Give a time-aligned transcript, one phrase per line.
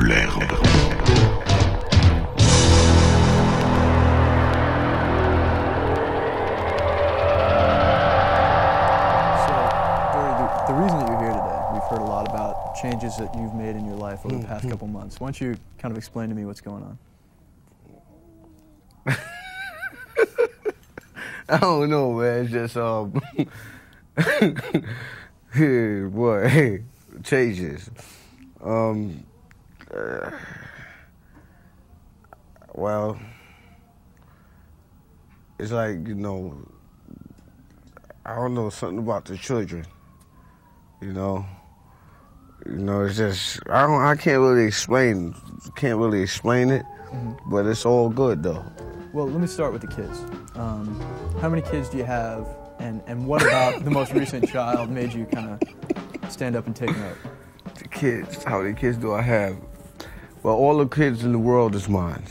[0.00, 0.40] l'herbe.
[9.44, 9.54] So,
[10.12, 13.34] Dory, the, the reason that you're here today, we've heard a lot about changes that
[13.34, 15.20] you've made in your life over the past couple months.
[15.20, 16.98] Why don't you kind of explain to me what's going on?
[21.48, 22.44] I don't know, man.
[22.44, 23.20] It's just um,
[25.52, 26.84] hey, boy, hey,
[27.24, 27.90] changes.
[28.62, 29.24] Um,
[29.94, 30.30] uh,
[32.74, 33.18] well,
[35.58, 36.66] it's like you know,
[38.24, 39.86] I don't know something about the children.
[41.00, 41.46] You know,
[42.66, 45.34] you know, it's just I don't, I can't really explain,
[45.76, 46.84] can't really explain it,
[47.46, 48.64] but it's all good though.
[49.12, 50.20] Well, let me start with the kids.
[50.54, 51.00] Um,
[51.40, 52.46] how many kids do you have,
[52.78, 56.76] and, and what about the most recent child made you kind of stand up and
[56.76, 57.16] take note?
[57.74, 59.56] The kids, how many kids do I have?
[60.42, 62.24] Well, all the kids in the world is mine.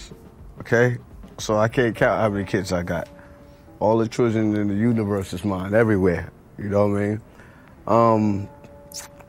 [0.59, 0.97] Okay?
[1.37, 3.07] So I can't count how many kids I got.
[3.79, 6.31] All the children in the universe is mine, everywhere.
[6.57, 7.21] You know what I mean?
[7.87, 8.49] Um,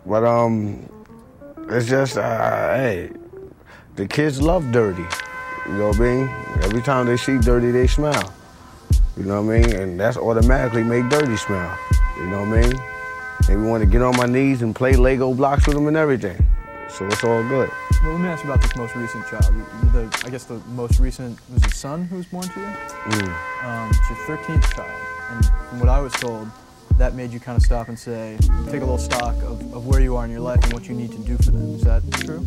[0.06, 0.89] but um,
[1.69, 3.11] it's just, uh, hey,
[3.97, 5.05] the kids love dirty.
[5.67, 6.28] You know what I mean?
[6.62, 8.33] Every time they see dirty, they smile.
[9.17, 9.72] You know what I mean?
[9.75, 11.78] And that's automatically make dirty smile.
[12.17, 12.81] You know what I mean?
[13.47, 16.50] They want to get on my knees and play Lego blocks with them and everything.
[16.93, 17.71] So it's all good.
[18.03, 19.55] Well, let me ask you about this most recent child.
[19.93, 22.67] The, I guess the most recent was a son who was born to you.
[22.67, 23.65] Mm.
[23.65, 26.51] Um, it's your 13th child, and from what I was told,
[26.99, 30.01] that made you kind of stop and say, take a little stock of, of where
[30.01, 31.75] you are in your life and what you need to do for them.
[31.75, 32.45] Is that true?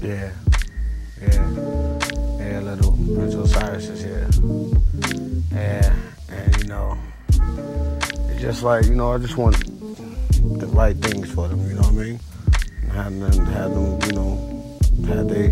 [0.00, 0.30] Yeah.
[1.20, 1.50] Yeah.
[2.38, 4.28] Yeah, little Prince Osiris is here.
[5.52, 5.94] Yeah.
[6.28, 6.96] And, you know,
[8.28, 9.56] it's just like, you know, I just want
[10.60, 12.20] the right things for them, you know what I mean?
[12.92, 15.50] Have them, have them you know, have their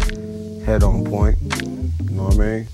[0.65, 2.69] head on point, you know what I mean?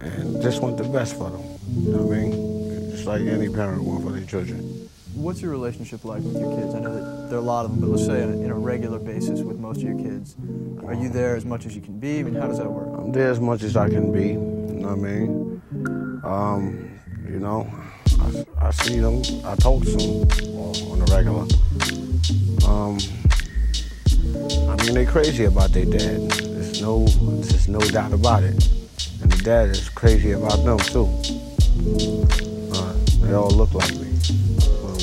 [0.00, 2.90] And just want the best for them, you know what I mean?
[2.90, 4.88] Just like any parent want for their children.
[5.14, 6.74] What's your relationship like with your kids?
[6.74, 8.98] I know that there are a lot of them, but let's say in a regular
[8.98, 10.36] basis with most of your kids.
[10.86, 12.20] Are you there as much as you can be?
[12.20, 12.88] I mean, how does that work?
[12.98, 14.28] I'm there as much as I can be.
[14.28, 15.62] You know what I mean?
[16.24, 17.70] Um, you know,
[18.20, 20.28] I, I see them, I talk to them
[20.90, 21.46] on a regular.
[22.66, 22.98] Um,
[24.68, 26.30] I mean, they crazy about their dad.
[26.30, 28.68] There's no, there's no doubt about it.
[29.22, 31.06] And the dad is crazy about them too.
[32.72, 32.92] Uh,
[33.26, 34.06] they all look like me,
[34.58, 34.98] little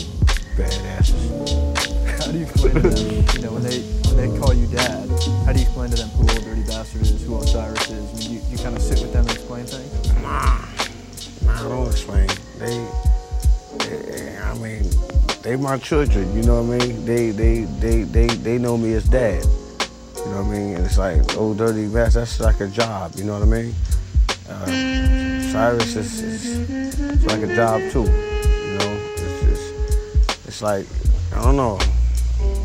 [0.55, 2.19] badasses.
[2.19, 5.09] How do you explain to them, you know, when they when they call you dad,
[5.45, 8.13] how do you explain to them who Old Dirty Bastard is, who Osiris is?
[8.13, 10.13] I mean, you, you kind of sit with them and explain things?
[10.21, 10.65] Nah,
[11.43, 12.27] nah, I don't explain.
[12.57, 12.87] They,
[13.79, 14.83] they, I mean,
[15.45, 16.35] they my children.
[16.35, 17.05] You know what I mean?
[17.05, 19.43] They, they, they, they, they know me as dad.
[19.43, 20.75] You know what I mean?
[20.75, 22.23] And it's like old dirty bastard.
[22.23, 23.13] That's like a job.
[23.15, 23.75] You know what I mean?
[24.49, 24.65] Uh,
[25.51, 28.01] Cyrus is, is it's like a job too.
[28.01, 30.87] You know, it's, it's, it's like
[31.31, 31.77] I don't know.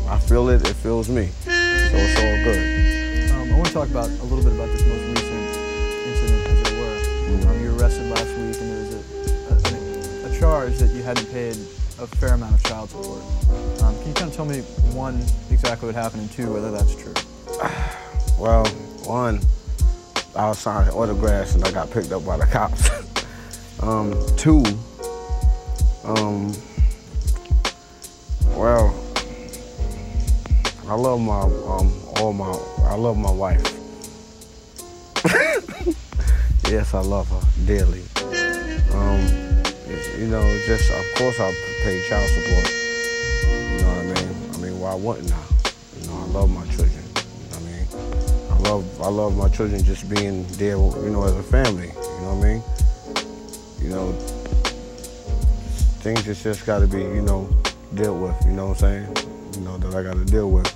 [0.09, 0.67] I feel it.
[0.67, 1.29] It feels me.
[1.45, 3.31] So it's all good.
[3.31, 5.55] Um, I want to talk about a little bit about this most recent
[6.09, 7.49] incident, as it were.
[7.51, 11.03] Um, you were arrested last week, and there was a, a, a charge that you
[11.03, 11.55] hadn't paid
[12.01, 13.21] a fair amount of child support.
[13.83, 14.61] Um, can you kind of tell me
[14.93, 17.13] one exactly what happened, and two whether that's true?
[18.39, 18.65] Well,
[19.05, 19.39] one,
[20.35, 22.89] I was signing autographs and I got picked up by the cops.
[23.83, 24.63] um, two,
[26.03, 26.51] um,
[28.57, 28.95] well,
[30.87, 32.51] I love my um all my
[32.85, 33.61] I love my wife.
[36.67, 38.01] yes, I love her dearly.
[38.91, 39.50] Um,
[40.17, 41.53] you know, just of course I
[41.83, 42.69] pay child support.
[43.51, 44.35] You know what I mean?
[44.53, 45.43] I mean, why wouldn't I?
[45.99, 47.03] You know, I love my children.
[47.53, 47.85] I mean,
[48.49, 51.87] I love I love my children just being there, you know, as a family.
[51.87, 52.63] You know what I mean?
[53.81, 54.11] You know,
[56.01, 57.49] things that's just got to be, you know,
[57.95, 58.45] dealt with.
[58.45, 59.17] You know what I'm saying?
[59.55, 60.73] You know that I got to deal with,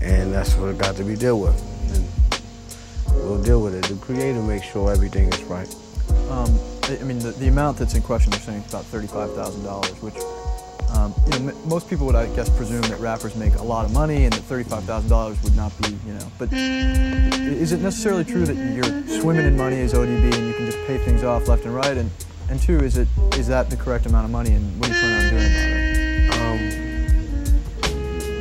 [0.00, 1.56] and that's what it got to be dealt with.
[1.94, 3.84] And we'll deal with it.
[3.84, 5.68] The Creator makes sure everything is right.
[6.30, 9.64] Um, I mean, the, the amount that's in question, they're saying it's about thirty-five thousand
[9.64, 10.16] dollars, which
[10.94, 13.92] um, you know, most people would, I guess, presume that rappers make a lot of
[13.92, 16.26] money, and that thirty-five thousand dollars would not be, you know.
[16.38, 20.66] But is it necessarily true that you're swimming in money as ODB, and you can
[20.66, 21.96] just pay things off left and right?
[21.96, 22.10] And
[22.48, 25.00] and two, is it is that the correct amount of money, and what are you
[25.00, 25.88] plan on doing about it?
[26.40, 26.58] Um,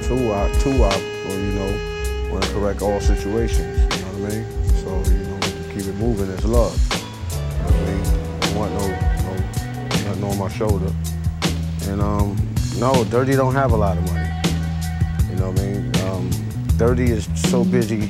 [0.03, 0.95] two, I, two, I,
[1.27, 3.81] well, you know, want to correct all situations.
[3.97, 4.45] You know what I mean?
[4.75, 5.39] So you know,
[5.73, 6.86] keep it moving it's love.
[8.57, 9.33] Want no, no,
[10.05, 10.91] nothing on my shoulder.
[11.89, 12.35] And um,
[12.79, 14.29] no, Dirty don't have a lot of money.
[15.29, 15.95] You know what I mean?
[16.07, 16.29] Um,
[16.77, 18.07] Dirty is so busy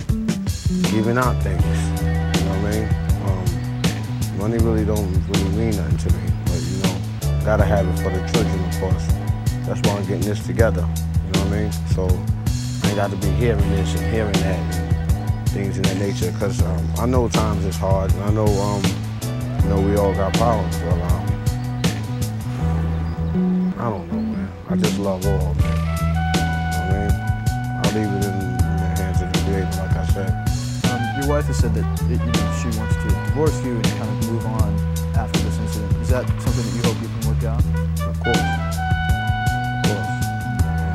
[0.91, 1.63] giving out things.
[1.99, 2.87] You know what I mean?
[3.27, 7.97] Um, money really don't really mean nothing to me, but you know, gotta have it
[7.99, 9.07] for the children, of course.
[9.65, 10.87] That's why I'm getting this together.
[11.25, 11.71] You know what I mean?
[11.91, 12.07] So
[12.87, 16.61] I got to be hearing this and hearing that and things in that nature, because
[16.61, 18.81] um, I know times is hard, and I know, um,
[19.67, 21.27] you know, we all got problems, but um,
[23.77, 24.49] I don't know, man.
[24.69, 25.57] I just love all, man.
[25.57, 27.11] You know what I mean?
[27.83, 30.31] I'll leave it in, the hands of the Creator, like I said.
[30.89, 33.83] Um, your wife has said that it, you know, she wants to divorce you and
[33.83, 34.71] kind of move on
[35.17, 35.91] after this incident.
[36.01, 37.59] Is that something that you hope you can work out?
[38.07, 38.39] Of course.
[39.67, 40.15] Of course.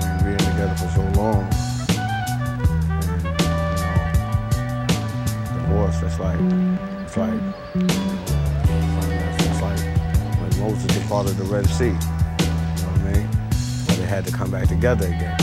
[0.01, 1.45] I mean, being together for so long.
[3.05, 4.01] And, you know,
[5.61, 6.41] divorce, it's like,
[7.05, 7.62] it's like,
[11.13, 11.85] Moses departed the Red Sea.
[11.85, 11.99] You know
[12.89, 13.29] what I mean?
[13.87, 15.37] But they had to come back together again.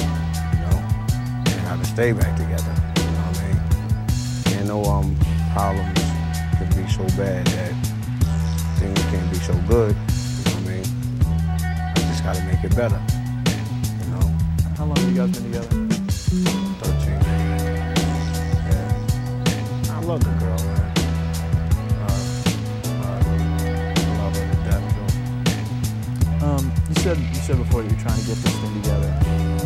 [0.51, 0.81] You know?
[1.45, 2.73] And had to stay back together.
[2.97, 4.57] You know what I mean?
[4.57, 5.15] And no um,
[5.53, 5.99] problems
[6.57, 7.73] can be so bad that
[8.79, 9.95] things can't be so good.
[9.95, 10.85] You know what I mean?
[11.21, 12.99] I just gotta make it better.
[14.01, 14.25] You know?
[14.75, 15.69] How long have you guys been together?
[16.81, 17.13] 13.
[18.65, 19.93] Yeah.
[19.93, 20.38] I love the
[26.99, 29.11] said you said before that you're trying to get this thing together.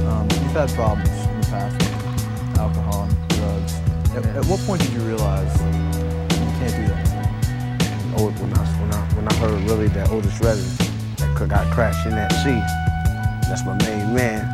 [0.07, 3.73] Um, you've had problems in the past with alcohol and drugs.
[4.15, 4.39] At, Yeah.
[4.39, 8.15] at what point did you realize you can't do that?
[8.17, 10.63] Oh, when I, when I, when I heard really that Otis Redding
[11.17, 12.61] that could- got crashed in that sea,
[13.49, 14.45] that's my main man.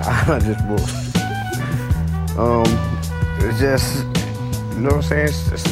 [0.04, 1.04] I just bullshit.
[2.38, 2.62] Um,
[3.40, 4.04] it's just,
[4.76, 5.26] you know what I'm saying?
[5.26, 5.66] It's just,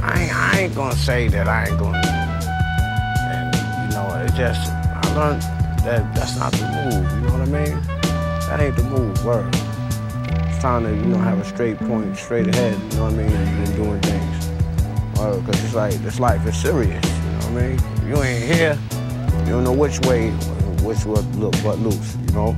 [0.00, 2.00] I ain't, I ain't gonna say that I ain't gonna,
[3.20, 4.72] and you know, it just,
[5.16, 7.10] that that's not the move.
[7.12, 7.80] You know what I mean?
[8.48, 9.24] That ain't the move.
[9.24, 9.48] Word.
[10.46, 12.74] It's time to, you know, have a straight point, straight ahead.
[12.92, 13.32] You know what I mean?
[13.32, 14.46] And doing things.
[15.12, 17.02] Because it's like, this life is serious.
[17.04, 18.08] You know what I mean?
[18.08, 18.78] You ain't here.
[19.46, 20.30] You don't know which way,
[20.84, 22.16] which what look what loose.
[22.28, 22.56] You know.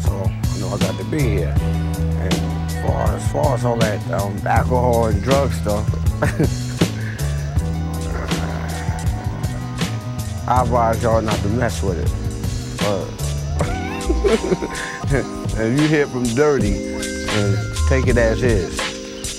[0.00, 0.12] So
[0.54, 1.54] you know I got to be here.
[1.58, 5.86] And as far as far as all that um, alcohol and drug stuff,
[10.46, 12.10] I advise y'all not to mess with it.
[12.78, 13.08] But
[15.58, 18.78] if you hear from dirty, uh, take it as is.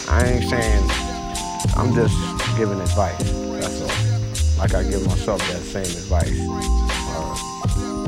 [0.10, 0.90] I ain't saying.
[1.78, 2.16] I'm just
[2.58, 3.18] giving advice.
[3.20, 4.58] That's all.
[4.58, 6.40] Like I give myself that same advice.
[7.14, 7.36] Uh,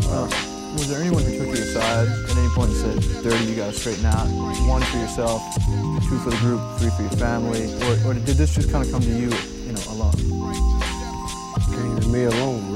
[0.09, 0.27] Uh,
[0.73, 3.73] was there anyone who took you aside at any point and said, "Dirty, you got
[3.73, 4.25] to straighten out"?
[4.65, 5.43] One for yourself,
[6.09, 8.91] two for the group, three for your family, or, or did this just kind of
[8.91, 9.29] come to you,
[9.67, 10.37] you know, alone?
[11.77, 12.66] came to me alone,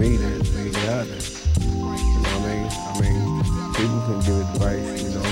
[0.00, 1.20] me that made it happen.
[1.60, 2.66] You know what I mean?
[2.88, 3.20] I mean,
[3.76, 5.28] people can give advice, you know,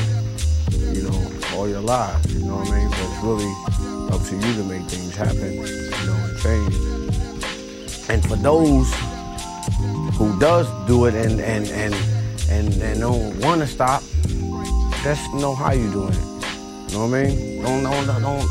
[0.92, 2.90] you know, all your lives, you know what I mean?
[2.90, 3.52] But it's really
[4.12, 6.74] up to you to make things happen, you know, and change.
[8.10, 8.92] And for those
[10.18, 11.94] who does do it and and and
[12.50, 14.02] and, and don't want to stop,
[15.02, 16.92] just know how you doing it.
[16.92, 17.62] You know what I mean?
[17.62, 18.48] Don't don't don't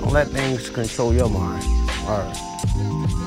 [0.00, 1.64] don't let things control your mind.
[2.06, 3.23] All right.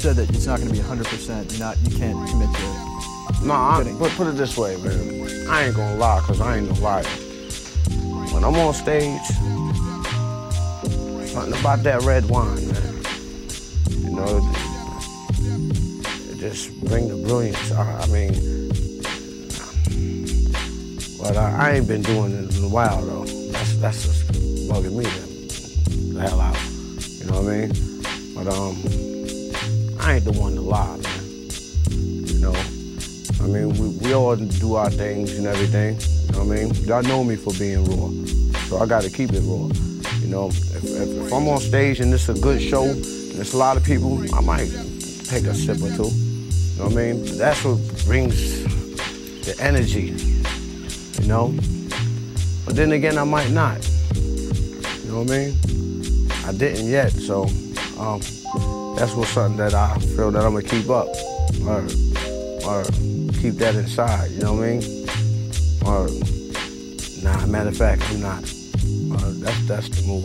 [0.00, 1.50] Said that it's not going to be 100%.
[1.50, 3.44] You're not, you can't commit to it.
[3.44, 3.98] No, I, Kidding.
[3.98, 5.46] put, it this way, man.
[5.46, 7.04] I ain't gonna lie, cause I ain't no liar.
[8.32, 9.20] When I'm on stage,
[11.28, 13.02] something about that red wine, man.
[13.98, 17.70] You know, it, it just bring the brilliance.
[17.70, 18.32] I, I mean,
[21.20, 23.26] but I, I ain't been doing it in a while though.
[23.26, 24.26] That's that's just
[24.66, 25.04] bugging me
[26.14, 26.56] the hell out.
[27.18, 27.72] You know what I mean?
[28.34, 29.19] But um,
[30.00, 31.24] I ain't the one to lie, man.
[32.26, 32.56] You know.
[33.40, 36.00] I mean, we, we all do our things and everything.
[36.26, 36.74] You know what I mean?
[36.86, 38.08] Y'all know me for being raw,
[38.68, 39.68] so I got to keep it raw.
[40.20, 43.04] You know, if, if, if I'm on stage and it's a good show, and
[43.34, 44.70] there's a lot of people, I might
[45.24, 46.08] take a sip or two.
[46.08, 47.36] You know what I mean?
[47.36, 48.64] That's what brings
[49.44, 50.16] the energy.
[51.20, 51.54] You know.
[52.64, 53.86] But then again, I might not.
[54.14, 56.30] You know what I mean?
[56.46, 57.44] I didn't yet, so
[57.98, 58.22] um,
[58.96, 61.08] that's what's something that I feel that I'm gonna keep up.
[61.66, 61.82] Or,
[62.66, 62.84] or
[63.40, 64.82] keep that inside, you know what I mean?
[65.86, 66.08] Or,
[67.22, 68.42] nah, matter of fact, I'm not.
[68.42, 70.24] Or that's, that's the move.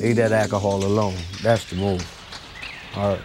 [0.00, 1.16] Leave that alcohol alone.
[1.42, 2.02] That's the move.
[2.96, 3.22] All right.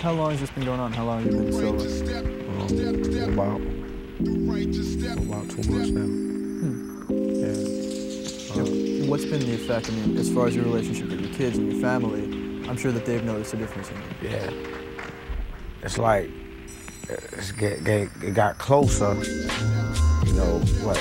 [0.00, 0.92] How long has this been going on?
[0.92, 1.84] How long have you been sober?
[2.14, 2.66] Um,
[3.32, 3.60] about,
[5.18, 6.06] about two months now.
[7.10, 8.62] Yeah.
[8.62, 9.88] And What's been the effect?
[9.88, 12.33] I mean, as far as your relationship with your kids and your family,
[12.68, 14.30] I'm sure that they've noticed a difference in you.
[14.30, 14.50] Yeah.
[15.82, 16.30] It's like
[17.08, 19.14] it's get, get, it got closer.
[20.24, 21.00] You know what?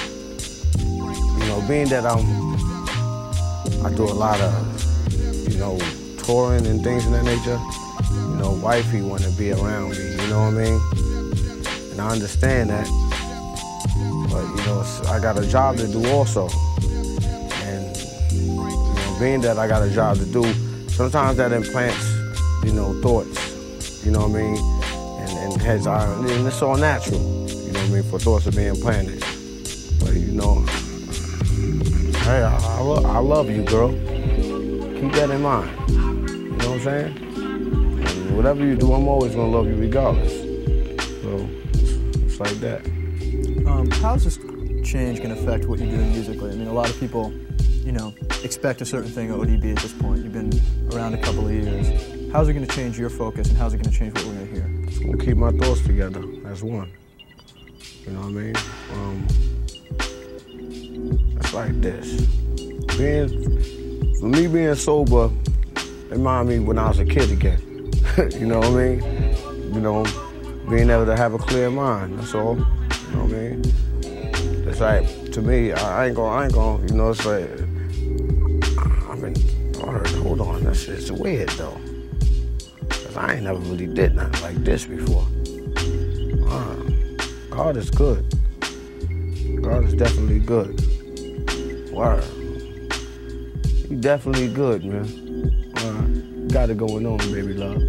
[0.78, 2.20] You know, being that I'm,
[3.86, 5.78] I do a lot of, you know,
[6.18, 7.60] touring and things of that nature.
[8.12, 9.98] You know, wifey want to be around me.
[9.98, 10.82] You know what I mean?
[11.92, 12.88] And I understand that.
[14.30, 16.50] But you know, I got a job to do also.
[16.82, 17.96] And
[18.34, 20.44] you know, being that I got a job to do,
[20.94, 22.14] sometimes that implants,
[22.64, 24.06] you know, thoughts.
[24.06, 24.58] You know what I mean?
[25.22, 27.20] And, and heads are, and it's all natural.
[27.20, 28.04] You know what I mean?
[28.04, 29.20] For thoughts of being planted.
[30.00, 30.60] But you know,
[32.24, 33.90] hey, I, I, lo- I love you, girl.
[33.90, 35.72] Keep that in mind.
[35.90, 37.18] You know what I'm saying?
[37.18, 40.34] And whatever you do, I'm always gonna love you regardless.
[41.22, 41.50] So
[42.26, 42.86] it's like that.
[43.66, 44.38] Um, how's this
[44.88, 46.52] change to affect what you're doing musically?
[46.52, 47.34] I mean, a lot of people,
[47.84, 48.14] you know,
[48.44, 50.24] expect a certain thing at ODB at this point.
[50.24, 50.54] You've been
[50.94, 52.32] around a couple of years.
[52.32, 54.34] How's it going to change your focus, and how's it going to change what we're
[54.36, 54.84] going to hear?
[54.88, 56.92] It's gonna keep my thoughts together as one.
[58.06, 58.56] You know what I mean?
[58.94, 59.28] Um,
[61.38, 62.22] it's like this.
[62.98, 65.30] Being, for me being sober,
[66.10, 67.92] remind me when I was a kid again.
[68.40, 69.74] you know what I mean?
[69.74, 70.06] You know,
[70.70, 72.20] being able to have a clear mind.
[72.20, 72.56] That's all.
[72.56, 73.62] You know what I mean?
[74.68, 76.86] It's like to me, I ain't gonna, I ain't gonna.
[76.88, 77.50] You know, it's like
[80.24, 81.78] hold on, that's it's weird though.
[82.90, 85.28] Cause I ain't never really did nothing like this before.
[86.48, 86.76] Uh,
[87.50, 88.26] God is good.
[89.62, 90.82] God is definitely good.
[91.92, 92.24] Word.
[93.88, 95.72] He definitely good, man.
[95.76, 96.52] Word.
[96.52, 97.82] Got it going on, baby love.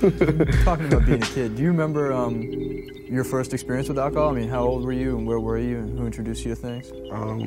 [0.64, 2.42] Talking about being a kid, do you remember um,
[3.06, 4.30] your first experience with alcohol?
[4.30, 6.56] I mean, how old were you, and where were you, and who introduced you to
[6.56, 6.90] things?
[7.10, 7.42] Um,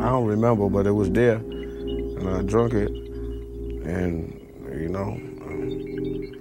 [0.00, 2.90] I don't remember, but it was there, and I drunk it,
[3.84, 4.38] and
[4.70, 6.32] you know, um,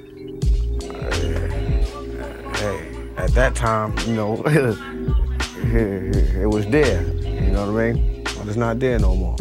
[2.55, 7.01] hey, at that time, you know, it was there.
[7.23, 8.23] You know what I mean?
[8.23, 9.35] But it's not there no more.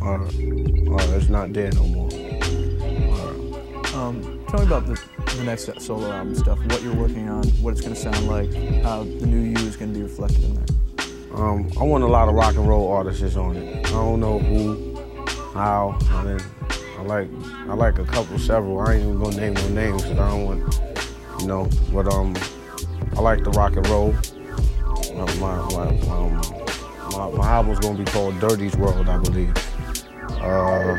[0.00, 2.08] Or, or it's not there no more.
[2.10, 5.00] Or, Um, tell me about the,
[5.36, 8.52] the next solo album stuff, what you're working on, what it's going to sound like,
[8.82, 10.64] how the new you is going to be reflected in there.
[11.34, 13.86] Um, I want a lot of rock and roll artists on it.
[13.86, 14.96] I don't know who,
[15.54, 15.96] how.
[16.10, 16.40] I mean,
[17.08, 17.28] like
[17.68, 18.80] I like a couple, several.
[18.80, 20.80] I ain't even gonna name no names because I don't want,
[21.40, 21.68] you know.
[21.92, 22.36] But um,
[23.16, 24.14] I like the rock and roll.
[24.14, 26.40] Uh, my my um,
[27.12, 29.56] my, my album's gonna be called Dirty's World, I believe.
[30.40, 30.96] Uh,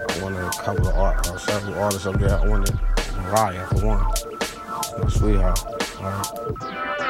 [0.00, 2.38] I want a couple of art, uh, several artists up there.
[2.38, 2.74] I wanted
[3.16, 3.98] Mariah for one,
[5.02, 5.60] my sweetheart.
[6.00, 6.22] Uh,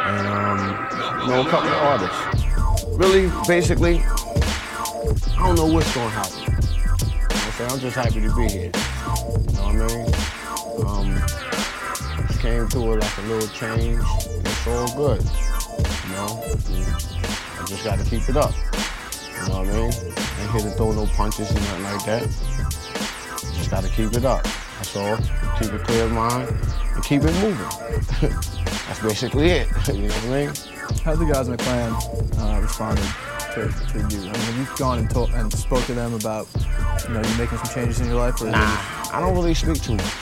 [0.09, 2.87] and um, you know, a couple of artists.
[2.97, 6.38] Really, basically, I don't know what's gonna happen.
[7.59, 8.71] You I'm just happy to be here.
[8.71, 10.07] You know what I mean?
[10.87, 14.01] Um, just came through it like a little change.
[14.45, 15.23] It's all good.
[16.05, 16.41] You know?
[17.59, 18.55] I just gotta keep it up.
[18.55, 19.93] You know what I mean?
[19.93, 22.23] Ain't here to throw no punches and nothing like that.
[23.57, 24.45] Just gotta keep it up.
[24.45, 25.17] That's all.
[25.59, 26.49] Keep a clear mind
[26.95, 27.59] and keep it moving.
[28.87, 29.69] That's basically it.
[29.89, 30.53] you know what I mean?
[31.03, 31.93] How the guys in the clan
[32.39, 33.05] uh, responded
[33.55, 34.31] to, to you?
[34.31, 36.47] I mean, you've gone and, told, and spoke to them about,
[37.07, 38.41] you know, you making some changes in your life?
[38.41, 38.59] Or Nah,
[39.13, 40.15] I don't really speak too much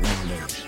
[0.00, 0.64] nowadays.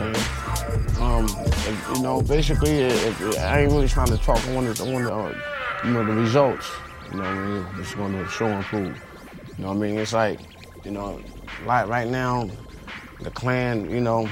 [0.00, 1.04] You know?
[1.04, 4.40] Um, if- you know, basically, if, if- I ain't really trying to talk.
[4.42, 5.34] To, I want to, uh,
[5.84, 6.70] you know, the results.
[7.10, 7.66] You know what I mean?
[7.80, 8.96] It's going to show and prove.
[9.56, 9.98] You know what I mean?
[9.98, 10.40] It's like,
[10.84, 11.20] you know,
[11.66, 12.48] like right now,
[13.20, 13.88] the clan.
[13.90, 14.28] You know,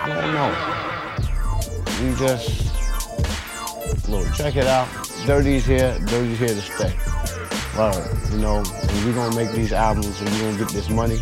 [0.00, 2.08] I don't know.
[2.08, 2.72] You just
[4.08, 4.88] look, check it out.
[5.26, 5.96] Dirty's here.
[6.06, 6.94] Dirty's here to stay.
[7.78, 8.04] Word.
[8.32, 8.62] You know,
[9.04, 11.20] we're gonna make these albums and we're gonna get this money.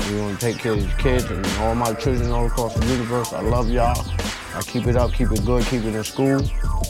[0.00, 3.32] We're gonna take care of these kids and all my children all across the universe.
[3.32, 4.06] I love y'all.
[4.54, 6.40] I keep it up, keep it good, keep it in school,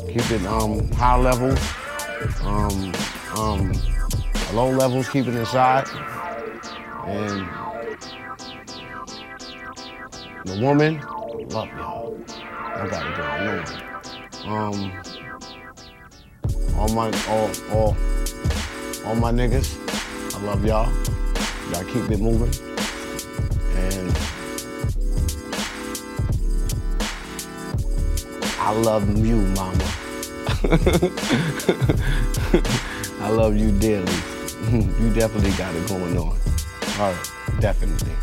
[0.07, 1.57] keep it um, high level,
[2.43, 2.93] um,
[3.37, 3.73] um,
[4.53, 5.89] low levels, keep it inside.
[7.07, 7.49] And
[10.45, 11.01] the woman,
[11.49, 12.19] love y'all.
[12.29, 14.75] I got it going on.
[14.75, 15.03] Um,
[16.81, 17.97] all my all all
[19.05, 19.77] all my niggas,
[20.35, 20.91] I love y'all.
[21.71, 22.51] Y'all keep it moving.
[23.77, 24.19] And
[28.59, 29.85] I love you, mama.
[33.21, 34.13] I love you dearly.
[34.73, 36.39] you definitely got it going on.
[36.99, 38.15] All right, definitely.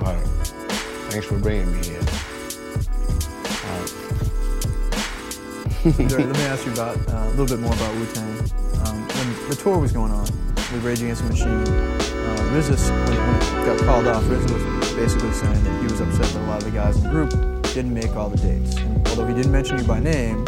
[0.00, 0.26] All right.
[1.10, 2.02] Thanks for bringing me here.
[5.96, 8.38] Let me ask you about uh, a little bit more about Wu Tang.
[8.84, 13.16] Um, when the tour was going on with Rage Against the Machine, uh, RZA, when,
[13.16, 16.46] when it got called off, RZA was basically saying that he was upset that a
[16.46, 17.30] lot of the guys in the group
[17.72, 18.76] didn't make all the dates.
[18.76, 20.44] And although he didn't mention you by name,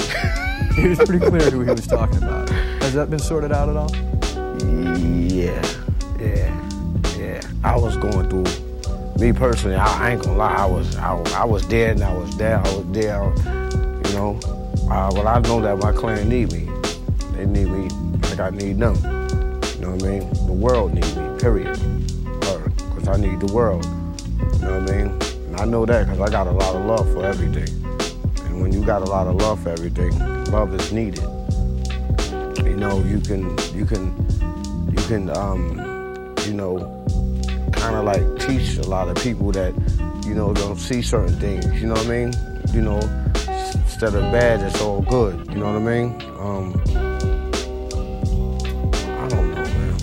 [0.76, 2.50] he was pretty clear who he was talking about.
[2.82, 3.90] Has that been sorted out at all?
[4.66, 5.64] Yeah,
[6.18, 7.40] yeah, yeah.
[7.64, 8.44] I was going through.
[9.18, 10.54] Me personally, I, I ain't gonna lie.
[10.54, 12.58] I was, I, I was there and I was there.
[12.58, 13.32] I was there.
[14.06, 14.59] You know,
[14.90, 16.68] uh, but I know that my clan need me.
[17.32, 17.88] They need me
[18.22, 18.96] like I need them.
[19.74, 20.28] You know what I mean?
[20.46, 21.38] The world need me.
[21.38, 21.78] Period.
[22.40, 23.84] Because I need the world.
[23.84, 25.06] You know what I mean?
[25.46, 27.68] And I know that because I got a lot of love for everything.
[28.46, 31.22] And when you got a lot of love for everything, love is needed.
[32.64, 34.14] You know, you can, you can,
[34.90, 36.78] you can, um, you know,
[37.72, 39.72] kind of like teach a lot of people that,
[40.26, 41.64] you know, don't see certain things.
[41.80, 42.32] You know what I mean?
[42.72, 43.00] You know,
[44.02, 45.46] instead of bad, it's all good.
[45.50, 46.22] You know what I mean?
[46.38, 46.72] Um,
[49.04, 49.94] I don't know, man.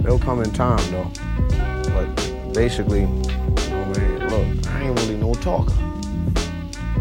[0.00, 1.08] It'll come in time though.
[1.92, 5.72] But basically, you know, man, look, I ain't really no talker.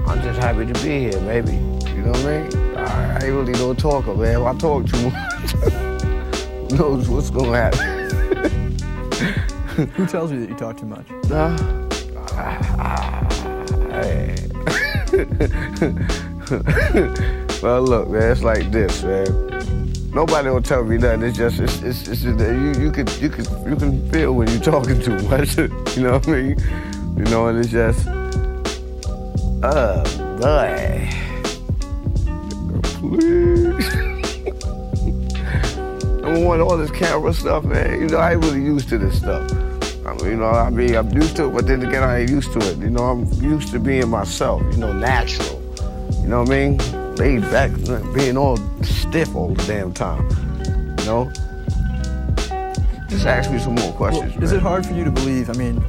[0.05, 1.53] I'm just happy to be here, baby.
[1.53, 2.77] You know what I mean?
[2.77, 4.41] I ain't really no talker, man.
[4.41, 5.55] If I talk too much,
[6.77, 8.77] knows what's gonna happen.
[9.95, 11.07] Who tells you that you talk too much?
[11.31, 11.57] Uh,
[12.35, 12.64] hey.
[17.63, 19.93] well, look, man, it's like this, man.
[20.13, 21.23] Nobody will tell me nothing.
[21.23, 24.49] It's just, it's, it's, it's just, you, you can, you can, you can feel when
[24.49, 25.57] you're talking too much.
[25.57, 25.69] you
[26.03, 26.59] know what I mean?
[27.17, 28.05] You know, and it's just,
[29.63, 30.03] oh
[30.37, 31.09] boy,
[32.99, 33.89] please.
[36.21, 38.01] Don't want all this camera stuff, man.
[38.01, 39.49] You know, I ain't really used to this stuff.
[40.05, 42.29] I mean, you know, I mean, I'm used to it, but then again, I ain't
[42.29, 42.77] used to it.
[42.77, 45.61] You know, I'm used to being myself, you know, natural.
[46.21, 47.15] You know what I mean?
[47.15, 47.71] Laid back,
[48.13, 50.27] being all stiff all the damn time.
[50.99, 51.31] You know?
[53.09, 54.35] Just ask me some more questions.
[54.35, 55.49] Well, is it hard for you to believe?
[55.49, 55.81] I mean,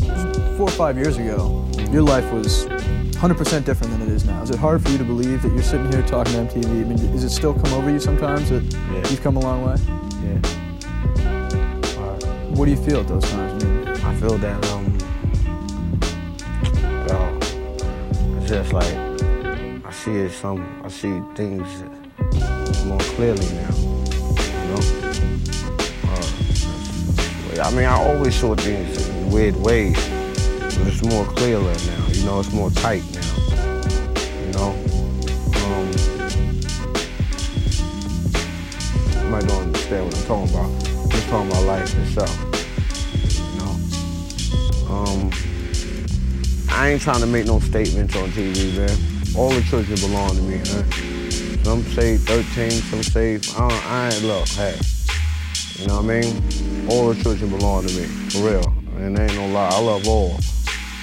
[0.57, 4.43] four or five years ago, your life was 100% different than it is now.
[4.43, 6.65] Is it hard for you to believe that you're sitting here talking to MTV?
[6.67, 9.11] I mean, does it still come over you sometimes that Yeah.
[9.11, 9.77] you've come a long way?
[10.25, 10.41] Yeah.
[12.55, 13.65] What do you feel at those times?
[13.65, 13.76] I mean,
[14.07, 14.87] I feel that um
[17.07, 17.37] well,
[18.39, 18.95] it's just like
[19.85, 21.83] I see some I see things
[22.85, 23.75] more clearly now.
[23.77, 24.81] You know?
[26.07, 29.97] Uh, I mean I always saw things in weird ways,
[30.79, 33.35] but it's more clearer now, you know, it's more tight now.
[34.41, 34.71] You know?
[35.67, 35.87] Um
[39.21, 40.71] you might don't understand what I'm talking about.
[40.71, 42.56] I'm just talking about life itself.
[44.97, 45.31] Um,
[46.71, 49.37] I ain't trying to make no statements on TV, man.
[49.37, 50.85] All the children belong to me, huh?
[51.65, 54.79] Some say 13, some say, I, don't, I ain't, look, hey.
[55.75, 56.89] You know what I mean?
[56.89, 58.75] All the children belong to me, for real.
[58.97, 60.39] And ain't no lie, I love all,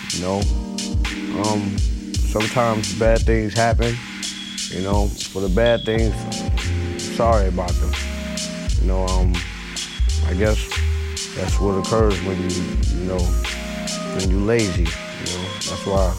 [0.09, 0.39] you know?
[1.43, 3.95] Um, sometimes bad things happen,
[4.69, 5.05] you know?
[5.07, 6.15] For the bad things,
[7.15, 7.91] sorry about them.
[8.81, 9.35] You know, um,
[10.25, 10.57] I guess
[11.35, 12.61] that's what occurs when you,
[12.95, 13.19] you know,
[14.15, 14.83] when you lazy.
[14.83, 16.13] You know, that's why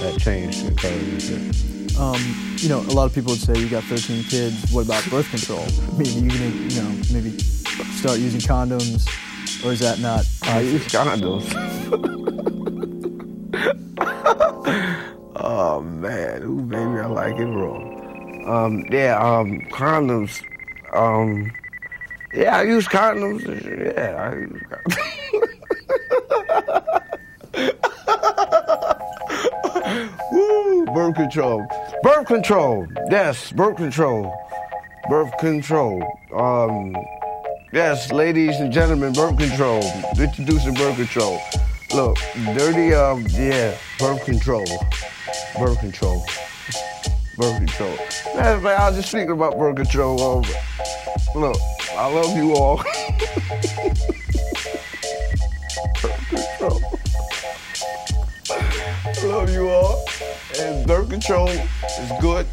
[0.00, 1.30] that change occurs.
[1.30, 1.96] and shit.
[1.98, 2.20] um,
[2.56, 4.70] you know, a lot of people would say you got 13 kids.
[4.72, 5.64] What about birth control?
[5.96, 9.06] Maybe you gonna, you know, maybe start using condoms,
[9.64, 10.24] or is that not?
[10.42, 11.46] I use condoms.
[15.36, 17.76] oh man, ooh baby, I like it raw.
[18.46, 20.42] Um, yeah, um, condoms.
[20.94, 21.52] Um,
[22.32, 23.42] yeah, I use condoms.
[23.44, 24.96] Yeah, I use condoms.
[30.32, 31.66] Woo, birth control.
[32.02, 32.86] Birth control.
[33.10, 34.32] Yes, birth control.
[35.08, 36.02] Birth control.
[36.34, 36.96] Um,
[37.72, 39.82] yes, ladies and gentlemen, birth control.
[40.18, 41.40] Introducing birth control.
[41.94, 42.16] Look,
[42.54, 44.64] dirty, um, yeah, birth control.
[45.58, 46.24] Birth control.
[47.36, 47.92] Birth control.
[47.92, 50.22] Of fact, I was just speaking about birth control.
[50.22, 50.44] Um,
[51.34, 51.56] look,
[51.96, 52.76] I love you all.
[56.02, 56.89] birth control.
[59.24, 60.02] Love you all.
[60.58, 62.46] And birth control is good.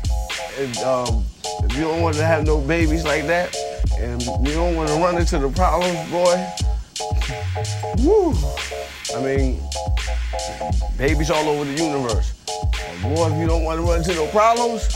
[0.59, 1.23] And um,
[1.63, 3.55] if you don't want to have no babies like that,
[3.97, 6.35] and you don't want to run into the problems, boy,
[8.03, 8.33] woo.
[9.15, 9.61] I mean,
[10.97, 12.33] babies all over the universe.
[12.45, 14.93] But boy, if you don't want to run into no problems,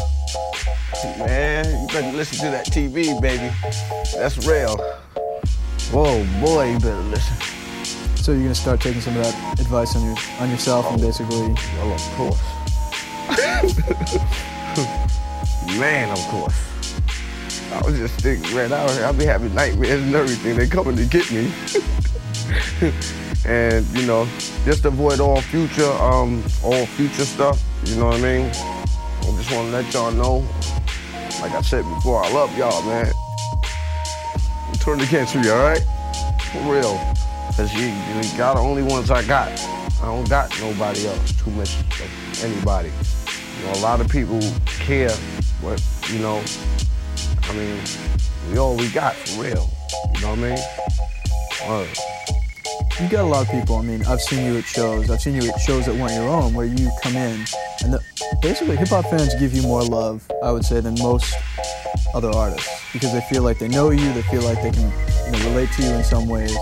[1.19, 3.53] man, you better listen to that TV, baby.
[4.13, 4.77] That's real.
[5.91, 7.60] Whoa, boy, you better listen.
[8.21, 11.55] So you're gonna start taking some of that advice on your on yourself and basically.
[11.77, 12.39] Well, of course.
[15.79, 16.53] man, of course.
[17.71, 20.55] I was just thinking, man, I was, I'll be having nightmares and everything.
[20.55, 21.51] They're coming to get me.
[23.45, 24.27] and, you know,
[24.65, 27.59] just avoid all future, um, all future stuff.
[27.85, 28.45] You know what I mean?
[28.45, 30.47] I just want to let y'all know,
[31.41, 33.11] like I said before, I love y'all, man.
[34.79, 35.81] Turn the against me, all right?
[36.51, 36.99] For real.
[37.55, 37.89] Cause you,
[38.37, 39.49] got the only ones I got.
[40.01, 41.33] I don't got nobody else.
[41.33, 42.89] Too much of anybody.
[43.59, 45.11] You know, a lot of people care,
[45.61, 46.41] but you know,
[47.43, 47.77] I mean,
[48.49, 49.69] we all we got for real.
[50.15, 51.69] You know what I mean?
[51.69, 51.89] Word.
[53.01, 53.75] You got a lot of people.
[53.75, 55.09] I mean, I've seen you at shows.
[55.09, 57.45] I've seen you at shows that weren't your own, where you come in,
[57.83, 58.01] and the,
[58.41, 61.35] basically hip hop fans give you more love, I would say, than most
[62.13, 64.13] other artists because they feel like they know you.
[64.13, 64.91] They feel like they can
[65.31, 66.55] you know, relate to you in some ways.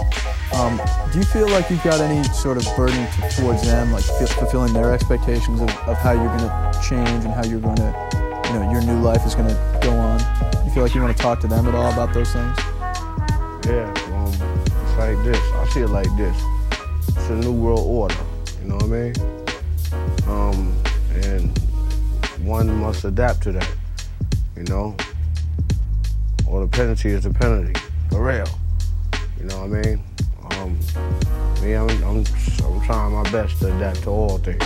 [0.53, 0.79] Um,
[1.11, 4.73] do you feel like you've got any sort of burden towards them, like f- fulfilling
[4.73, 8.59] their expectations of, of how you're going to change and how you're going to, you
[8.59, 10.19] know, your new life is going to go on?
[10.65, 12.57] You feel like you want to talk to them at all about those things?
[13.65, 15.39] Yeah, um, it's like this.
[15.53, 16.35] I see it like this.
[17.09, 18.15] It's a new world order.
[18.61, 19.13] You know what I mean?
[20.27, 20.75] Um,
[21.23, 21.57] and
[22.45, 23.69] one must adapt to that.
[24.55, 24.95] You know,
[26.47, 27.79] or the penalty is the penalty,
[28.09, 28.47] for real.
[29.37, 30.03] You know what I mean?
[30.51, 30.79] Um,
[31.61, 32.25] me, I'm, I'm,
[32.63, 34.63] I'm trying my best to adapt to all things.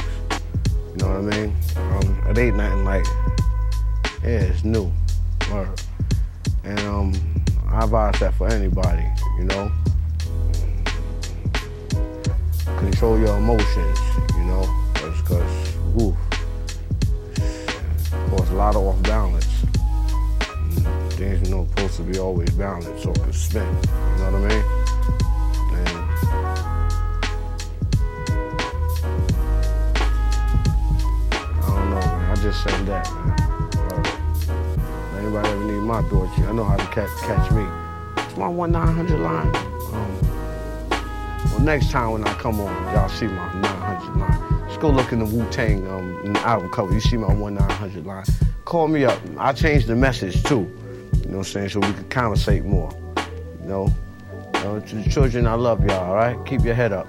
[0.92, 1.56] You know what I mean?
[1.76, 3.06] Um, it ain't nothing like,
[4.24, 4.92] yeah, it's new.
[6.64, 7.14] And um,
[7.68, 9.06] I advise that for anybody,
[9.38, 9.72] you know?
[12.78, 14.00] Control your emotions,
[14.36, 14.64] you know?
[14.94, 16.16] Cause, cause woof,
[18.30, 19.46] cause a lot of off balance.
[21.24, 23.72] Things, you know, supposed to be always balanced can spin, you
[24.18, 24.64] know what I mean?
[31.32, 32.04] I don't know.
[32.30, 33.40] I just said that, man.
[33.80, 37.66] Uh, anybody ever need my Dorothy, I know how to catch, catch me.
[38.18, 39.56] It's my 1-900 line.
[39.94, 40.12] Um,
[41.52, 44.68] well, next time when I come on, y'all see my 900 line.
[44.68, 46.94] Just go look in the Wu-Tang um, album cover.
[46.94, 48.26] You see my 1-900 line.
[48.66, 49.18] Call me up.
[49.38, 50.70] I changed the message, too.
[51.34, 51.70] You know what I'm saying?
[51.70, 52.92] So we can conversate more.
[53.64, 53.96] You know?
[54.54, 56.38] You know, to the children, I love y'all, all right?
[56.46, 57.08] Keep your head up.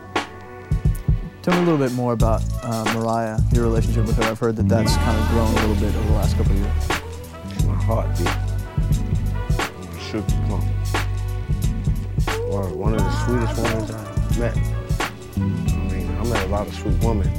[1.42, 4.22] Tell me a little bit more about uh, Mariah, your relationship with her.
[4.22, 6.58] I've heard that that's kind of grown a little bit over the last couple of
[6.58, 6.88] years.
[7.66, 8.26] My heartbeat.
[10.24, 10.62] Come on.
[12.50, 14.56] Or one of the sweetest women I met.
[15.36, 15.40] I
[15.92, 17.30] mean, I met a lot of sweet women,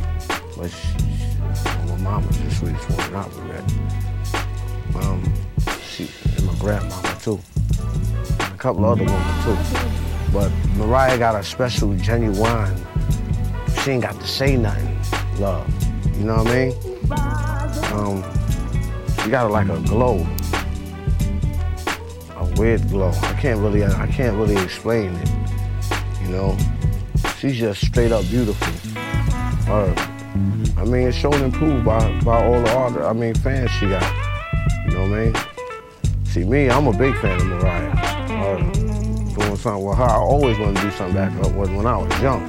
[0.55, 5.03] but she, she, my mama's the sweetest woman I've ever met.
[5.03, 5.33] Um,
[5.81, 6.07] she
[6.45, 7.39] my grandmama too.
[8.39, 9.58] A couple other women too.
[10.31, 12.75] But Mariah got a special, genuine.
[13.84, 14.97] She ain't got to say nothing.
[15.39, 15.67] Love.
[16.17, 16.73] You know what I mean?
[17.93, 20.25] Um, she got like a glow
[22.38, 23.10] a weird glow.
[23.10, 25.29] I can't really, I can't really explain it.
[26.21, 26.58] You know,
[27.38, 28.73] she's just straight up beautiful.
[29.65, 29.93] Her,
[30.77, 32.93] I mean, it's shown and proved by, by all the art.
[32.97, 34.03] I mean, fans she got.
[34.86, 35.54] You know what I mean?
[36.35, 37.95] See, me, I'm a big fan of Mariah.
[37.95, 40.03] Her, doing something with her.
[40.03, 42.43] I always wanted to do something back up when, when I was young.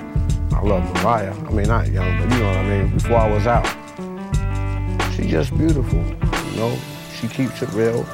[0.53, 1.33] I love Mariah.
[1.33, 2.95] I mean, not young, but you know what I mean.
[2.95, 3.65] Before I was out,
[5.15, 6.01] she's just beautiful.
[6.01, 6.77] You know,
[7.15, 8.05] she keeps it real.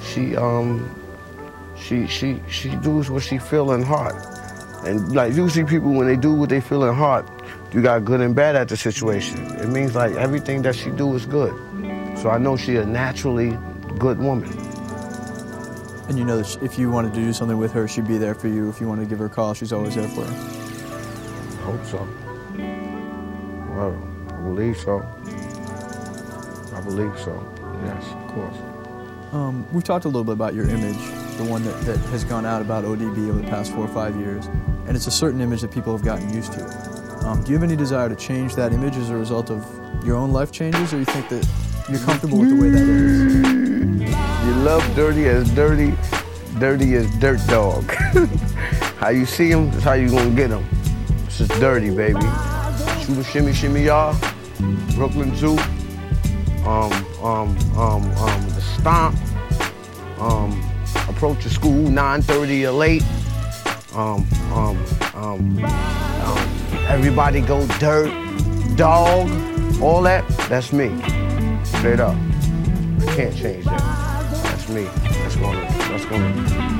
[0.00, 0.88] She um
[1.76, 4.14] she she she does what she feel in heart.
[4.84, 7.28] And like usually people when they do what they feel in heart,
[7.72, 9.44] you got good and bad at the situation.
[9.56, 11.52] It means like everything that she do is good.
[12.16, 13.58] So I know she a naturally
[13.98, 14.69] good woman.
[16.10, 18.34] And you know that if you wanted to do something with her, she'd be there
[18.34, 18.68] for you.
[18.68, 20.26] If you wanted to give her a call, she's always there for you.
[20.26, 22.08] I hope so.
[23.70, 23.96] Well,
[24.28, 25.06] I believe so.
[26.74, 27.40] I believe so.
[27.84, 28.56] Yes, of course.
[29.32, 30.98] Um, we've talked a little bit about your image,
[31.36, 34.16] the one that, that has gone out about ODB over the past four or five
[34.16, 34.46] years,
[34.88, 36.64] and it's a certain image that people have gotten used to.
[37.24, 39.64] Um, do you have any desire to change that image as a result of
[40.04, 41.46] your own life changes, or you think that
[41.88, 43.79] you're comfortable with the way that is?
[44.50, 45.94] You love dirty as dirty,
[46.58, 47.84] dirty as dirt dog.
[48.98, 50.66] how you see him, that's how you gonna get him.
[51.24, 52.20] It's just dirty, baby.
[53.00, 54.16] Shoot a shimmy, shimmy, y'all.
[54.96, 55.56] Brooklyn Zoo.
[56.66, 59.16] Um, um, um, um, the stomp.
[60.18, 60.60] Um,
[61.08, 63.04] approach the school 9:30 or late.
[63.94, 64.84] Um, um,
[65.14, 66.48] um, um,
[66.88, 68.10] everybody go dirt,
[68.74, 69.30] dog,
[69.80, 70.26] all that.
[70.48, 70.88] That's me.
[71.62, 72.16] Straight up.
[73.00, 73.99] I can't change that.
[74.70, 74.84] Me.
[74.84, 75.60] That's gonna.
[75.60, 76.32] That's gonna.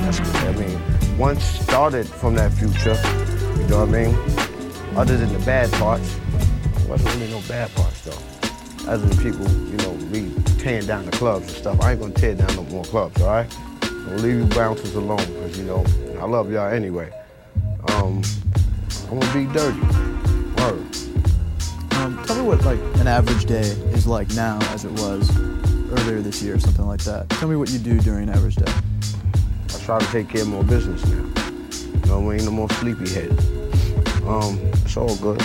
[0.03, 0.21] That's.
[0.21, 2.95] Gonna, I mean, once started from that future.
[3.61, 4.97] You know what I mean?
[4.97, 6.17] Other than the bad parts,
[6.89, 8.89] wasn't really no bad parts though.
[8.89, 11.81] Other than people, you know, me tearing down the clubs and stuff.
[11.81, 13.21] I ain't gonna tear down no more clubs.
[13.23, 13.51] All right?
[13.81, 15.85] Gonna leave you bouncers alone because you know
[16.21, 17.11] I love y'all anyway.
[17.89, 18.23] Um,
[19.11, 19.81] I'm gonna be dirty.
[20.61, 20.97] Word.
[21.97, 25.29] Um, tell me what like an average day is like now, as it was
[25.91, 27.29] earlier this year, or something like that.
[27.31, 28.73] Tell me what you do during an average day.
[29.75, 31.25] I try to take care of more business now.
[31.25, 32.45] You know I mean?
[32.45, 33.31] No more sleepyhead.
[34.27, 35.41] Um, it's all good.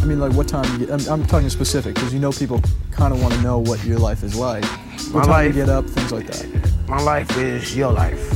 [0.00, 0.90] I mean, like what time you get?
[1.08, 2.60] I'm, I'm talking specific because you know people
[2.90, 4.64] kind of want to know what your life is like.
[4.64, 6.88] What My time life- you get up, things like that.
[6.88, 8.32] My life is your life.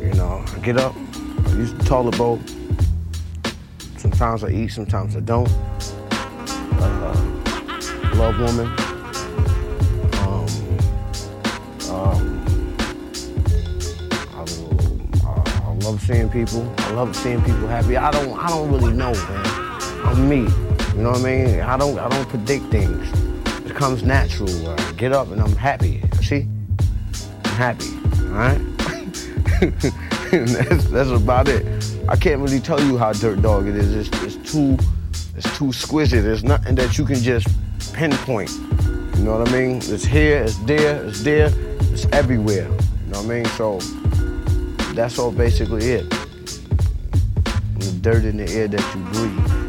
[0.00, 0.94] You know, I get up,
[1.46, 2.40] I use the toilet bowl.
[3.96, 5.48] Sometimes I eat, sometimes I don't.
[6.82, 7.14] Uh,
[8.16, 8.74] love woman.
[15.90, 16.74] Love seeing people.
[16.78, 17.96] I love seeing people happy.
[17.96, 18.38] I don't.
[18.38, 19.46] I don't really know, man.
[20.04, 20.42] I'm me.
[20.94, 21.60] You know what I mean?
[21.60, 21.98] I don't.
[21.98, 23.08] I don't predict things.
[23.68, 24.68] It comes natural.
[24.68, 26.02] Uh, I get up and I'm happy.
[26.22, 26.46] See?
[27.44, 27.90] I'm happy.
[28.22, 28.60] All right.
[30.30, 31.66] that's, that's about it.
[32.08, 33.92] I can't really tell you how Dirt Dog it is.
[33.92, 34.78] It's, it's too,
[35.36, 36.22] it's too exquisite.
[36.22, 37.48] There's nothing that you can just
[37.94, 38.50] pinpoint.
[39.16, 39.78] You know what I mean?
[39.78, 41.50] It's here, it's there, it's there,
[41.92, 42.68] it's everywhere.
[42.68, 43.44] You know what I mean?
[43.46, 43.80] So
[44.94, 46.10] that's all basically it.
[47.78, 49.60] The dirt in the air that you breathe.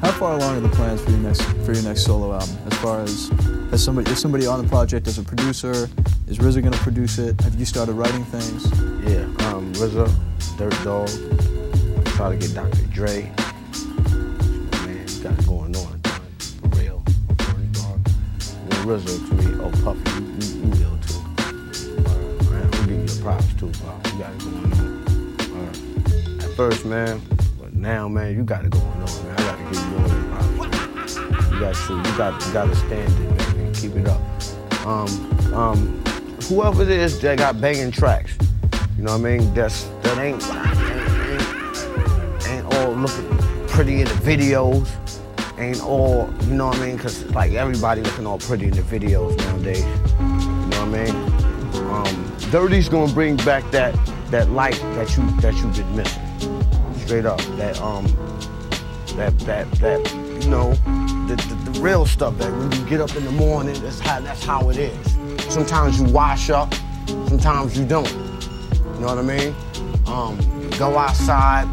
[0.00, 2.56] How far along are the plans for your next for your next solo album?
[2.66, 3.28] As far as
[3.70, 5.88] has somebody is somebody on the project as a producer?
[6.26, 7.40] Is RZA gonna produce it?
[7.42, 8.64] Have you started writing things?
[9.04, 10.10] Yeah, um, RZA,
[10.56, 11.08] Dirt Dog,
[12.16, 12.82] try to get Dr.
[12.92, 13.22] Dre.
[14.84, 16.00] Man, got it going on.
[16.60, 17.02] For real.
[17.36, 18.00] Dirt Dog.
[18.86, 20.20] RZA to me, oh Puffy,
[23.20, 24.00] props too, bro.
[24.06, 26.40] You got it going on.
[26.40, 27.20] At first, man,
[27.60, 29.34] but now, man, you got it going on, man.
[29.36, 31.30] I gotta give you all your props, man.
[31.52, 33.74] You got to, you got, you got to stand it, man.
[33.74, 34.20] Keep it up.
[34.86, 36.02] Um, um,
[36.44, 38.36] whoever it is that got banging tracks,
[38.96, 39.54] you know what I mean?
[39.54, 40.42] That's that ain't
[41.28, 44.88] ain't, ain't all looking pretty in the videos.
[45.58, 46.98] Ain't all, you know what I mean?
[46.98, 49.84] Cause like everybody looking all pretty in the videos nowadays.
[49.84, 51.29] You know what I mean?
[52.50, 53.94] Dirty's gonna bring back that
[54.30, 56.22] that light that you that you've been missing.
[57.04, 57.40] Straight up.
[57.56, 58.06] That um
[59.16, 60.72] that that that you know
[61.26, 64.20] the, the, the real stuff that when you get up in the morning that's how
[64.20, 65.18] that's how it is
[65.52, 66.72] sometimes you wash up
[67.28, 69.54] sometimes you don't you know what i mean
[70.06, 70.38] um
[70.78, 71.68] go outside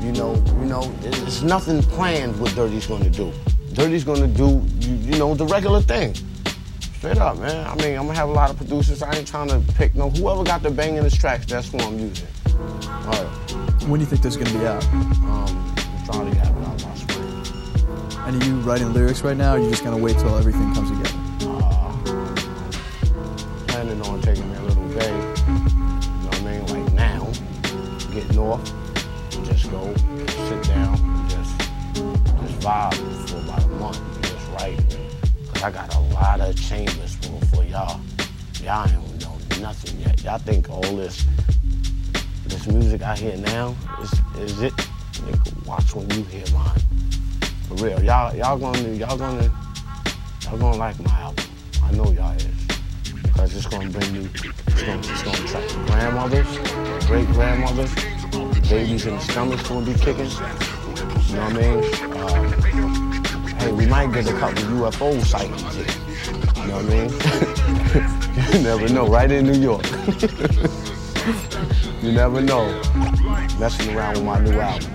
[0.00, 3.32] you know you know it's nothing planned what dirty's gonna do
[3.72, 6.14] dirty's gonna do you, you know the regular thing
[7.04, 9.46] straight up man i mean i'm gonna have a lot of producers i ain't trying
[9.46, 13.26] to pick no whoever got the banging his tracks that's who i'm using all right
[13.86, 14.82] When do you think this is gonna be out?
[14.86, 19.36] um i'm trying to have it out by spring And are you writing lyrics right
[19.36, 19.52] now?
[19.52, 21.18] Or are you just gonna wait till everything comes together?
[23.68, 25.12] planning on taking a little day.
[25.12, 26.66] You know what I mean?
[26.72, 27.30] Like now,
[28.14, 28.64] getting off,
[29.44, 29.92] just go,
[30.48, 30.96] sit down,
[31.28, 31.52] just
[32.40, 33.53] just vibe for about
[35.64, 37.98] I got a lot of chambers for, for y'all.
[38.62, 40.22] Y'all ain't know nothing yet.
[40.22, 41.24] Y'all think all this
[42.44, 44.74] this music I hear now is is it?
[44.74, 46.78] Nigga, watch when you hear mine.
[47.66, 49.50] For real, y'all y'all gonna y'all gonna
[50.42, 51.46] y'all gonna like my album.
[51.82, 52.46] I know y'all is.
[53.34, 57.94] Cause it's gonna bring you, it's gonna, it's gonna attract the grandmothers, great grandmothers,
[58.68, 60.28] babies in the stomachs gonna be kicking.
[60.28, 62.13] You know what I mean?
[63.64, 65.86] Hey, we might get a couple UFO sightings here.
[66.60, 67.08] You know what I mean?
[68.52, 69.86] you never know, right in New York.
[72.02, 72.66] you never know.
[73.58, 74.92] Messing around with my new album.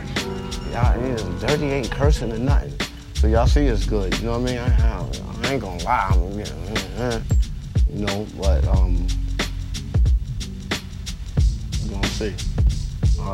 [0.72, 2.72] Y'all, yeah, dirty ain't cursing or nothing.
[3.16, 4.16] So y'all see it's good.
[4.20, 4.60] You know what I mean?
[4.60, 5.04] I, I,
[5.48, 6.10] I ain't gonna lie.
[6.12, 7.22] I'm, you know.
[7.92, 9.08] You know, but um,
[11.82, 12.36] we gonna see.
[13.20, 13.34] Uh,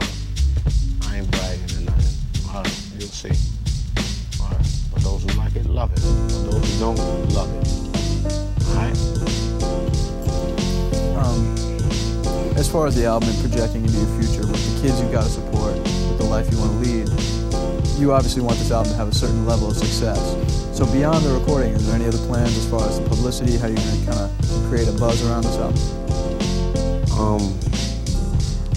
[1.09, 2.13] I ain't bragging or nothing.
[2.49, 2.63] Uh,
[2.97, 3.33] you'll see.
[5.05, 5.99] For those who like it, love it.
[5.99, 6.97] For those who don't,
[7.37, 7.67] love it.
[8.65, 8.97] All right.
[11.15, 15.11] Um, as far as the album and projecting into your future with the kids you've
[15.11, 17.07] gotta support, with the life you wanna lead,
[17.99, 20.17] you obviously want this album to have a certain level of success.
[20.75, 23.67] So beyond the recording, is there any other plans as far as the publicity, how
[23.67, 24.31] you're gonna kind of
[24.69, 25.77] create a buzz around this album?
[27.13, 27.53] Um,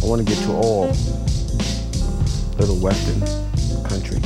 [0.03, 0.93] I want to get to all
[2.61, 3.21] little western,
[3.89, 4.21] country,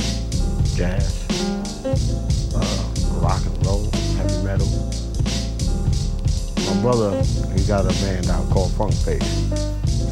[0.75, 1.22] jazz,
[1.85, 4.67] uh, rock and roll, heavy metal.
[6.65, 7.21] My brother,
[7.53, 9.49] he got a band out called Funk Face,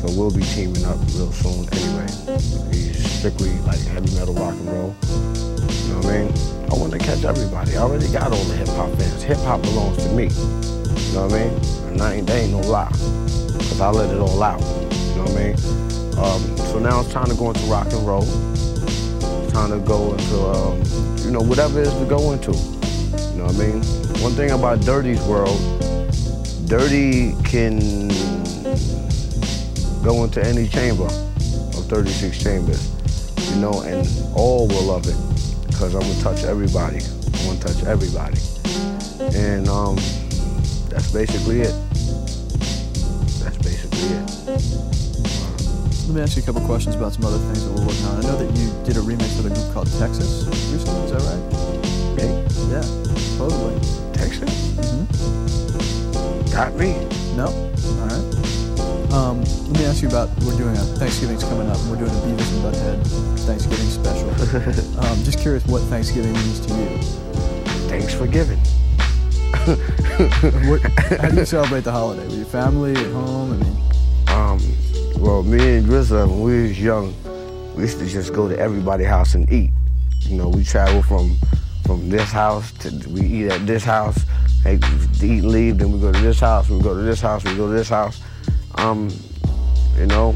[0.01, 1.67] so we'll be teaming up real soon.
[1.71, 2.07] Anyway,
[2.71, 4.95] he's strictly like heavy metal, rock and roll.
[5.01, 6.33] You know what I mean?
[6.69, 7.77] I want to catch everybody.
[7.77, 9.23] I already got all the hip hop fans.
[9.23, 10.23] Hip hop belongs to me.
[10.23, 11.91] You know what I mean?
[11.91, 12.91] And I ain't, ain't no lie.
[12.91, 14.59] Cause I let it all out.
[14.59, 15.55] You know what I mean?
[16.19, 18.50] Um, so now it's time to go into rock and roll.
[19.51, 20.81] Time to go into, um,
[21.25, 22.51] you know, whatever it is to go into.
[22.51, 23.83] You know what I mean?
[24.23, 25.59] One thing about Dirty's world,
[26.67, 28.07] Dirty can
[30.03, 32.91] go into any chamber of 36 chambers,
[33.53, 35.17] you know, and all will love it
[35.67, 36.99] because I'm gonna touch everybody.
[36.99, 38.39] I'm gonna touch everybody.
[39.35, 39.97] And um,
[40.89, 41.75] that's basically it.
[43.43, 45.00] That's basically it.
[46.11, 48.19] Let me ask you a couple questions about some other things that we're working on.
[48.19, 51.07] I know that you did a remix with a group called Texas recently.
[51.07, 51.39] Is that right?
[52.11, 52.43] Okay?
[52.67, 52.81] Yeah,
[53.15, 53.79] supposedly.
[54.11, 54.51] Texas?
[54.75, 56.51] Mm-hmm.
[56.51, 56.99] Got me.
[57.39, 57.47] No.
[57.47, 58.27] All right.
[59.15, 59.39] Um,
[59.71, 60.27] let me ask you about.
[60.43, 61.77] We're doing a Thanksgiving's coming up.
[61.79, 62.99] and We're doing a Beavis and Butthead
[63.47, 64.27] Thanksgiving special.
[65.07, 66.97] um, just curious what Thanksgiving means to you.
[67.87, 68.59] Thanks for giving.
[70.67, 70.81] What,
[71.21, 72.25] how do you celebrate the holiday?
[72.25, 73.53] With your family at home?
[73.53, 73.77] I mean,
[74.27, 74.59] Um,
[75.21, 77.13] well, me and Grizzly, when we was young,
[77.75, 79.69] we used to just go to everybody's house and eat.
[80.21, 81.37] You know, we travel from
[81.85, 84.19] from this house to we eat at this house,
[84.63, 87.43] hey, eat and leave, then we go to this house, we go to this house,
[87.43, 88.21] we go to this house.
[88.75, 89.09] Um,
[89.97, 90.33] you know,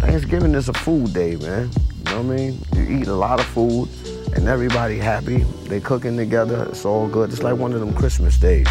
[0.00, 1.70] Thanksgiving is a food day, man.
[1.98, 2.58] You know what I mean?
[2.74, 3.88] You eat a lot of food
[4.34, 5.44] and everybody happy.
[5.68, 6.66] They cooking together.
[6.70, 7.30] It's all good.
[7.30, 8.66] It's like one of them Christmas days.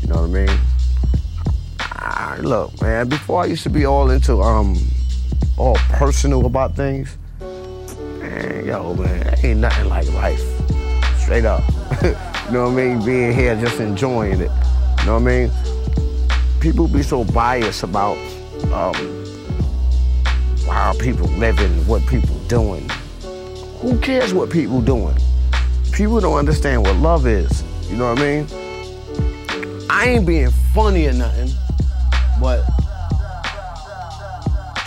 [0.00, 0.71] You know what I mean?
[2.32, 4.78] Ah, look, man, before I used to be all into um
[5.58, 10.40] all personal about things, man, yo, man, ain't nothing like life.
[11.18, 11.62] Straight up.
[12.02, 12.12] you
[12.52, 13.04] know what I mean?
[13.04, 14.50] Being here just enjoying it.
[15.00, 15.50] You know what I mean?
[16.58, 18.16] People be so biased about
[18.72, 18.94] um
[20.66, 22.88] how people living, what people doing.
[23.80, 25.16] Who cares what people doing?
[25.92, 27.62] People don't understand what love is.
[27.90, 28.46] You know what I mean?
[29.90, 31.50] I ain't being funny or nothing,
[32.42, 32.66] but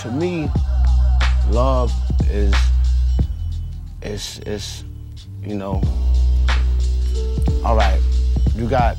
[0.01, 0.49] to me,
[1.49, 1.89] love
[2.29, 2.53] is
[4.03, 4.83] is is
[5.41, 5.81] you know.
[7.63, 8.01] All right,
[8.55, 8.97] you got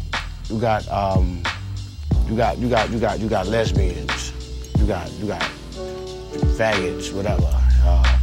[0.48, 1.42] you got um
[2.26, 4.32] you got you got you got you got lesbians,
[4.78, 5.42] you got you got
[6.56, 7.50] faggots, whatever.
[7.84, 8.18] Uh,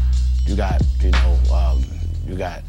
[0.47, 1.83] you got you know um,
[2.27, 2.63] you got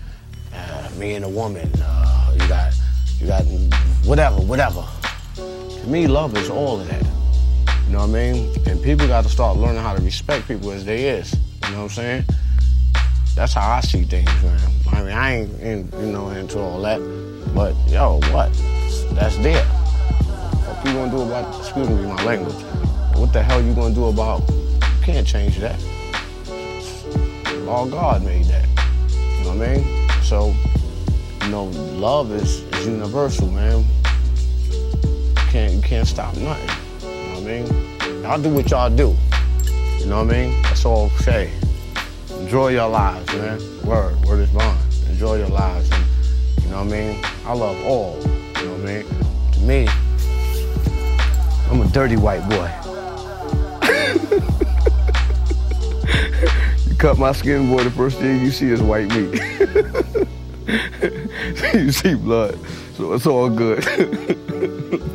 [0.52, 1.70] uh, me and a woman.
[1.82, 2.74] Uh, you got
[3.18, 3.42] you got
[4.04, 4.84] whatever whatever.
[5.34, 7.23] To me, love is all of that.
[7.86, 8.54] You know what I mean?
[8.66, 11.32] And people got to start learning how to respect people as they is.
[11.32, 12.24] You know what I'm saying?
[13.34, 14.60] That's how I see things, man.
[14.92, 16.98] I mean, I ain't, in, you know, into all that.
[17.54, 18.52] But, yo, what?
[19.12, 19.64] That's there.
[19.64, 22.54] What you gonna do about, excuse me, my language.
[23.16, 25.78] What the hell you gonna do about, you can't change that.
[27.68, 28.66] All God made that.
[29.38, 30.22] You know what I mean?
[30.22, 30.54] So,
[31.42, 31.64] you know,
[31.96, 33.84] love is, is universal, man.
[34.72, 36.83] You can't, you can't stop nothing.
[37.44, 38.22] What I mean?
[38.22, 39.14] Y'all do what y'all do.
[39.98, 40.62] You know what I mean?
[40.62, 41.50] That's all I say.
[42.38, 43.60] Enjoy your lives, man.
[43.84, 44.80] Word, word is bond.
[45.10, 45.90] Enjoy your lives.
[45.92, 46.06] And,
[46.64, 47.20] you know what I mean?
[47.44, 48.18] I love all.
[48.22, 49.04] You know what I mean?
[49.52, 49.86] To me,
[51.70, 52.70] I'm a dirty white boy.
[56.88, 59.34] you cut my skin, boy, the first thing you see is white meat.
[61.74, 62.58] you see blood.
[62.96, 63.84] So it's all good.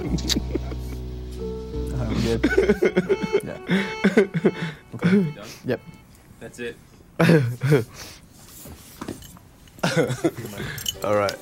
[2.37, 2.45] Good.
[3.43, 3.57] yeah.
[5.01, 5.33] Done?
[5.65, 5.81] Yep.
[6.39, 6.75] That's it.
[11.03, 11.35] all right.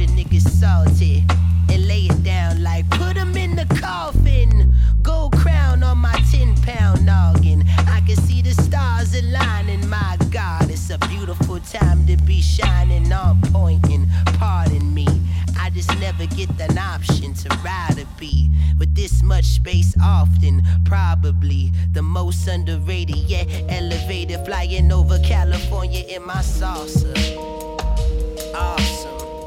[0.00, 1.24] Ranger niggas salty,
[1.68, 4.72] and lay it down like put 'em in the coffin.
[5.02, 7.64] Gold crown on my 10 pound noggin.
[7.86, 10.70] I can see the stars aligning, my God.
[10.70, 13.86] It's a beautiful time to be shining on point.
[13.88, 15.06] And pardon me,
[15.58, 20.62] I just never get an option to ride a beat with this much space often.
[20.84, 24.44] Probably the most underrated, yet elevated.
[24.46, 27.14] Flying over California in my saucer.
[28.54, 29.39] Awesome.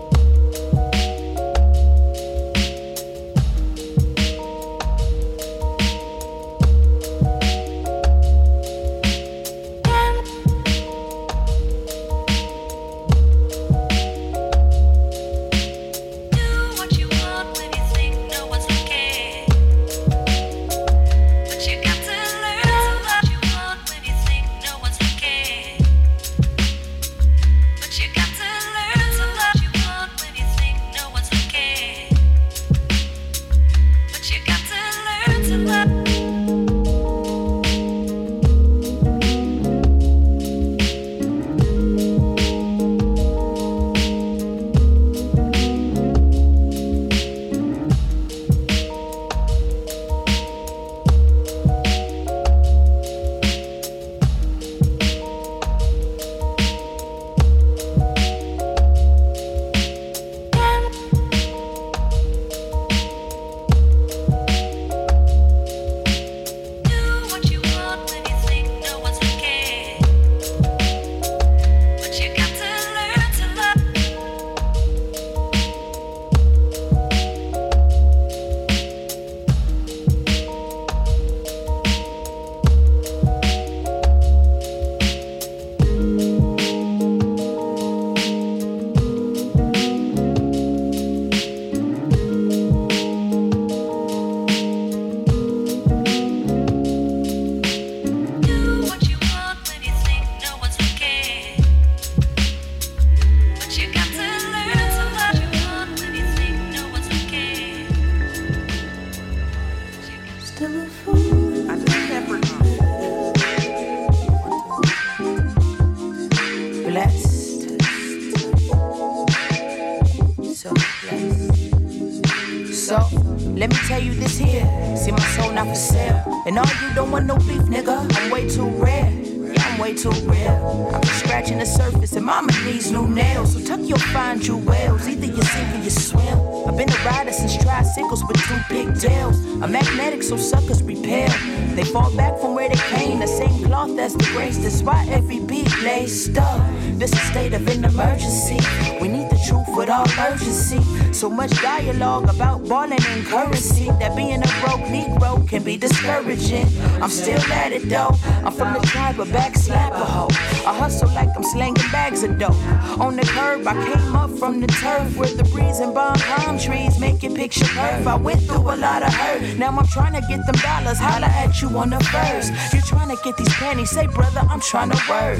[134.14, 135.08] Your fine jewels.
[135.08, 136.38] Either you sink or you swim.
[136.68, 139.44] I've been a rider since tricycles with two pigtails.
[139.60, 141.30] I'm magnetic, so suckers repel.
[141.76, 143.20] They fall back from where they came.
[143.20, 144.60] The same cloth as the grace.
[144.60, 146.62] That's why every beat lays stuck.
[147.00, 148.60] This a state of an emergency.
[149.02, 150.80] We need truth with all urgency.
[151.14, 156.68] So much dialogue about balling in currency that being a broke Negro can be discouraging.
[157.02, 158.16] I'm still at it though.
[158.46, 160.30] I'm from the tribe of back slapper hoe.
[160.68, 162.56] I hustle like I'm slanging bags of dope.
[163.00, 166.58] On the curb, I came up from the turf where the breeze and bomb palm
[166.58, 168.08] trees make your picture curve.
[168.08, 169.58] I went through a lot of hurt.
[169.58, 171.00] Now I'm trying to get them dollars.
[171.00, 172.52] Holla at you on the first.
[172.74, 173.90] You're trying to get these pennies.
[173.90, 175.40] Say, brother, I'm trying to work.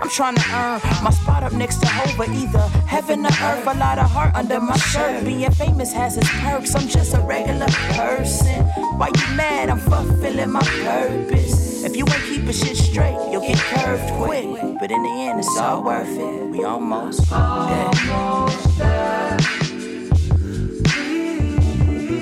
[0.00, 3.66] I'm trying to earn my spot up next to Hova, either heaven or earth.
[3.66, 5.24] A lot of heart under my shirt.
[5.24, 6.74] Being famous has its perks.
[6.74, 8.64] I'm just a regular person.
[8.98, 9.68] Why you mad?
[9.68, 11.84] I'm fulfilling my purpose.
[11.84, 14.44] If you ain't keeping shit straight, you'll get curved quick.
[14.78, 16.50] But in the end, it's all worth it.
[16.50, 17.90] We almost there.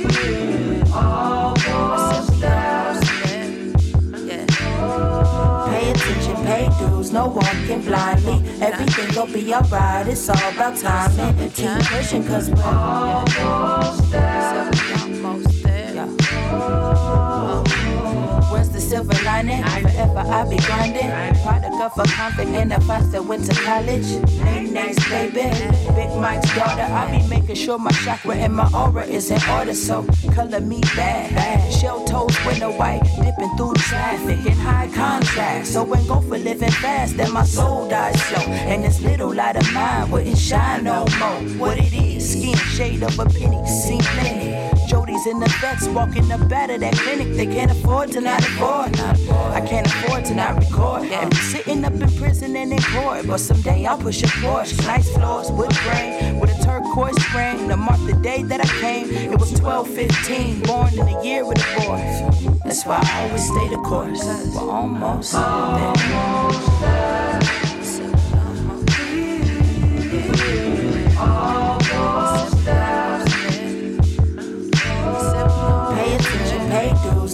[0.09, 1.28] Pay
[6.79, 8.43] attention, no one can blind me.
[8.61, 11.51] Everything gon' be alright, it's all about timing.
[11.51, 14.70] Keep pushing, cause we're almost there.
[15.95, 16.78] Yeah.
[18.51, 19.63] Where's the silver lining.
[19.63, 21.11] Forever I be grinding.
[21.43, 24.09] Product of a conflict and a that went to college.
[24.43, 25.51] Name names, baby.
[25.95, 26.83] Big Mike's daughter.
[26.83, 29.75] I be making sure my chakra and my aura is in order.
[29.75, 31.73] So color me bad.
[31.73, 35.73] Shell toes, winter white, dipping through traffic in high contrast.
[35.73, 38.43] So when go for living fast, then my soul dies slow.
[38.43, 41.41] And this little light of mine wouldn't shine no more.
[41.59, 44.79] What it is, skin shade of a penny, seen plenty.
[45.27, 47.35] In the vets, walking up out of that clinic.
[47.37, 48.97] They can't afford to not afford.
[49.51, 51.03] I can't afford to not record.
[51.03, 53.27] And be sitting up in prison and in court.
[53.27, 54.79] But someday I'll push a Porsche.
[54.87, 57.69] Nice floors, wood grain, with a turquoise frame.
[57.69, 60.62] To mark the day that I came, it was 1215.
[60.62, 62.61] Born in a year with a boy.
[62.64, 64.25] That's why I always stay the course.
[64.55, 65.95] We're almost there.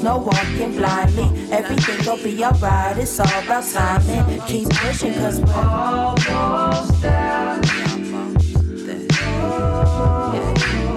[0.05, 1.25] No walking blindly.
[1.51, 4.41] Everything gon' be alright, it's all about timing.
[4.43, 7.03] Keep pushing, cause we're almost.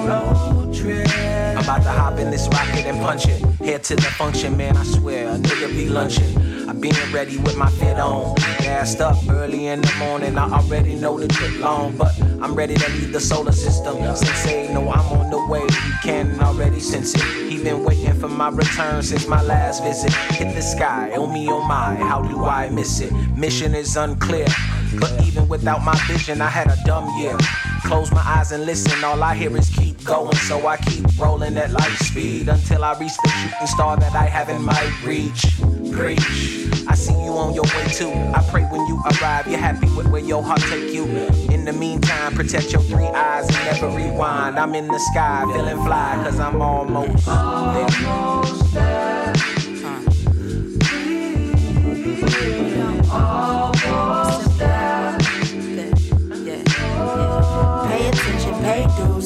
[0.05, 1.07] Road trip.
[1.17, 3.41] I'm about to hop in this rocket and punch it.
[3.59, 6.46] Head to the function, man, I swear, a nigga be lunching.
[6.67, 8.35] I been ready with my fit on.
[8.59, 12.11] Gassed up early in the morning, I already know the trip long, but
[12.41, 13.97] I'm ready to leave the solar system.
[14.15, 17.21] Sensei, know I'm on the way, he can already sense it.
[17.49, 20.11] He been waiting for my return since my last visit.
[20.35, 23.13] Hit the sky, oh me, oh my, how do I miss it?
[23.37, 24.47] Mission is unclear.
[24.99, 27.37] But even without my vision, I had a dumb year.
[27.87, 30.35] Close my eyes and listen, all I hear is keep going.
[30.35, 34.25] So I keep rolling at light speed until I reach the shooting star that I
[34.25, 35.45] have in my reach.
[35.93, 36.19] Preach.
[36.85, 38.11] I see you on your way too.
[38.11, 41.05] I pray when you arrive, you're happy with where your heart take you.
[41.49, 44.59] In the meantime, protect your three eyes and never rewind.
[44.59, 47.25] I'm in the sky, feeling fly, cause I'm almost
[48.73, 49.33] there.
[52.27, 53.66] Pay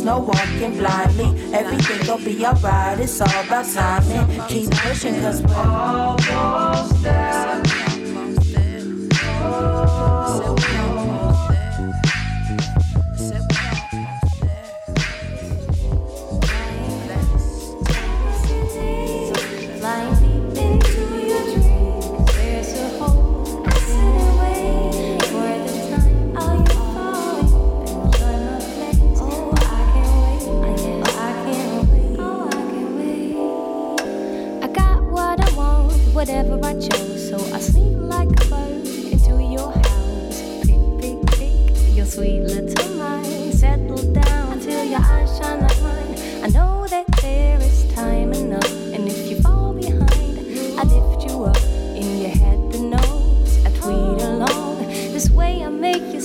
[0.02, 1.54] dues, no walking blindly.
[1.54, 4.48] Everything gon' be alright, it's all about timing.
[4.48, 7.62] Keep pushing, cause we're almost there.
[10.62, 10.81] Flying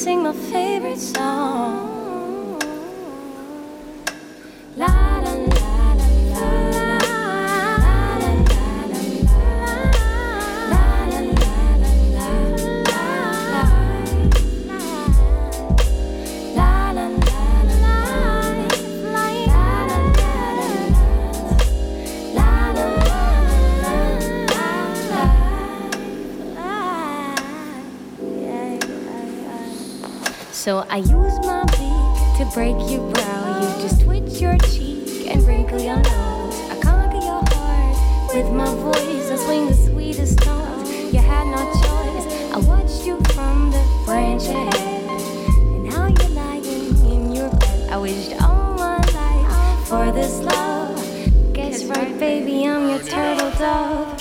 [0.07, 0.66] sing my favorite
[30.67, 33.61] So I use my beak to break your brow.
[33.61, 36.61] You just twitch your cheek and wrinkle your nose.
[36.69, 39.31] I conquer your heart with my voice.
[39.31, 40.91] I swing the sweetest tones.
[41.15, 42.53] You had no choice.
[42.53, 45.09] I watched you from the branch ahead.
[45.55, 47.89] And now you're lying in your bed.
[47.89, 51.53] I wished all my life for this love.
[51.53, 54.16] Guess right, baby, I'm your turtle dove.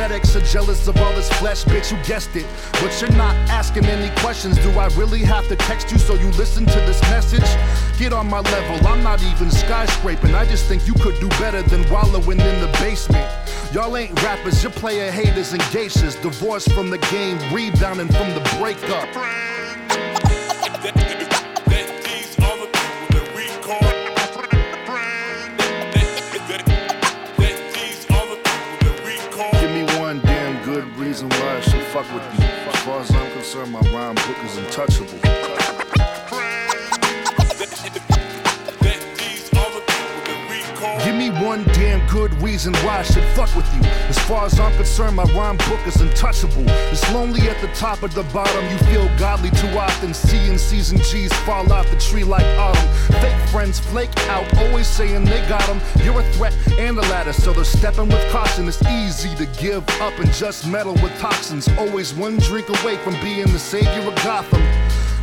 [0.00, 2.46] These synthetics are jealous of all this flesh, bitch, you guessed it.
[2.72, 4.56] But you're not asking any questions.
[4.58, 7.44] Do I really have to text you so you listen to this message?
[7.98, 10.34] Get on my level, I'm not even skyscraping.
[10.34, 13.28] I just think you could do better than wallowing in the basement.
[13.72, 16.20] Y'all ain't rappers, you're player haters and geishas.
[16.22, 19.39] Divorced from the game, rebounding from the breakup.
[42.60, 43.80] Reason why I should fuck with you.
[44.08, 46.64] As far as I'm concerned, my rhyme book is untouchable.
[46.92, 48.62] It's lonely at the top of the bottom.
[48.70, 50.12] You feel godly too often.
[50.12, 52.88] Seeing and G's fall off the tree like autumn.
[53.22, 55.80] Fake friends flake out, always saying they got 'em.
[56.04, 58.68] You're a threat and a ladder, so they're stepping with caution.
[58.68, 61.66] It's easy to give up and just meddle with toxins.
[61.78, 64.79] Always one drink away from being the savior of Gotham.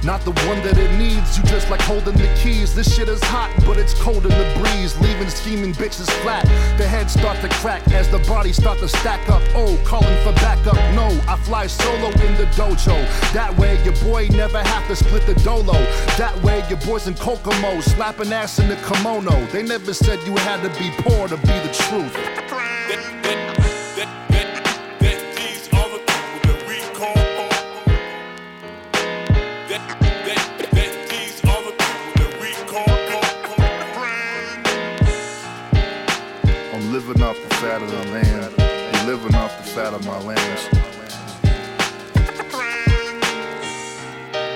[0.08, 2.74] Not the one that it needs, you just like holding the keys.
[2.74, 6.46] This shit is hot, but it's cold in the breeze, leaving scheming bitches flat.
[6.78, 9.42] The heads start to crack as the bodies start to stack up.
[9.54, 10.76] Oh, calling for backup.
[10.96, 12.96] No, I fly solo in the dojo.
[13.34, 15.74] That way, your boy never have to split the dolo.
[16.16, 19.46] That way, your boys in Kokomo slapping ass in the kimono.
[19.48, 22.37] They never said you had to be poor to be the truth.
[37.78, 38.54] Fat of the land.
[38.96, 40.68] You're living off the fat of my lambs.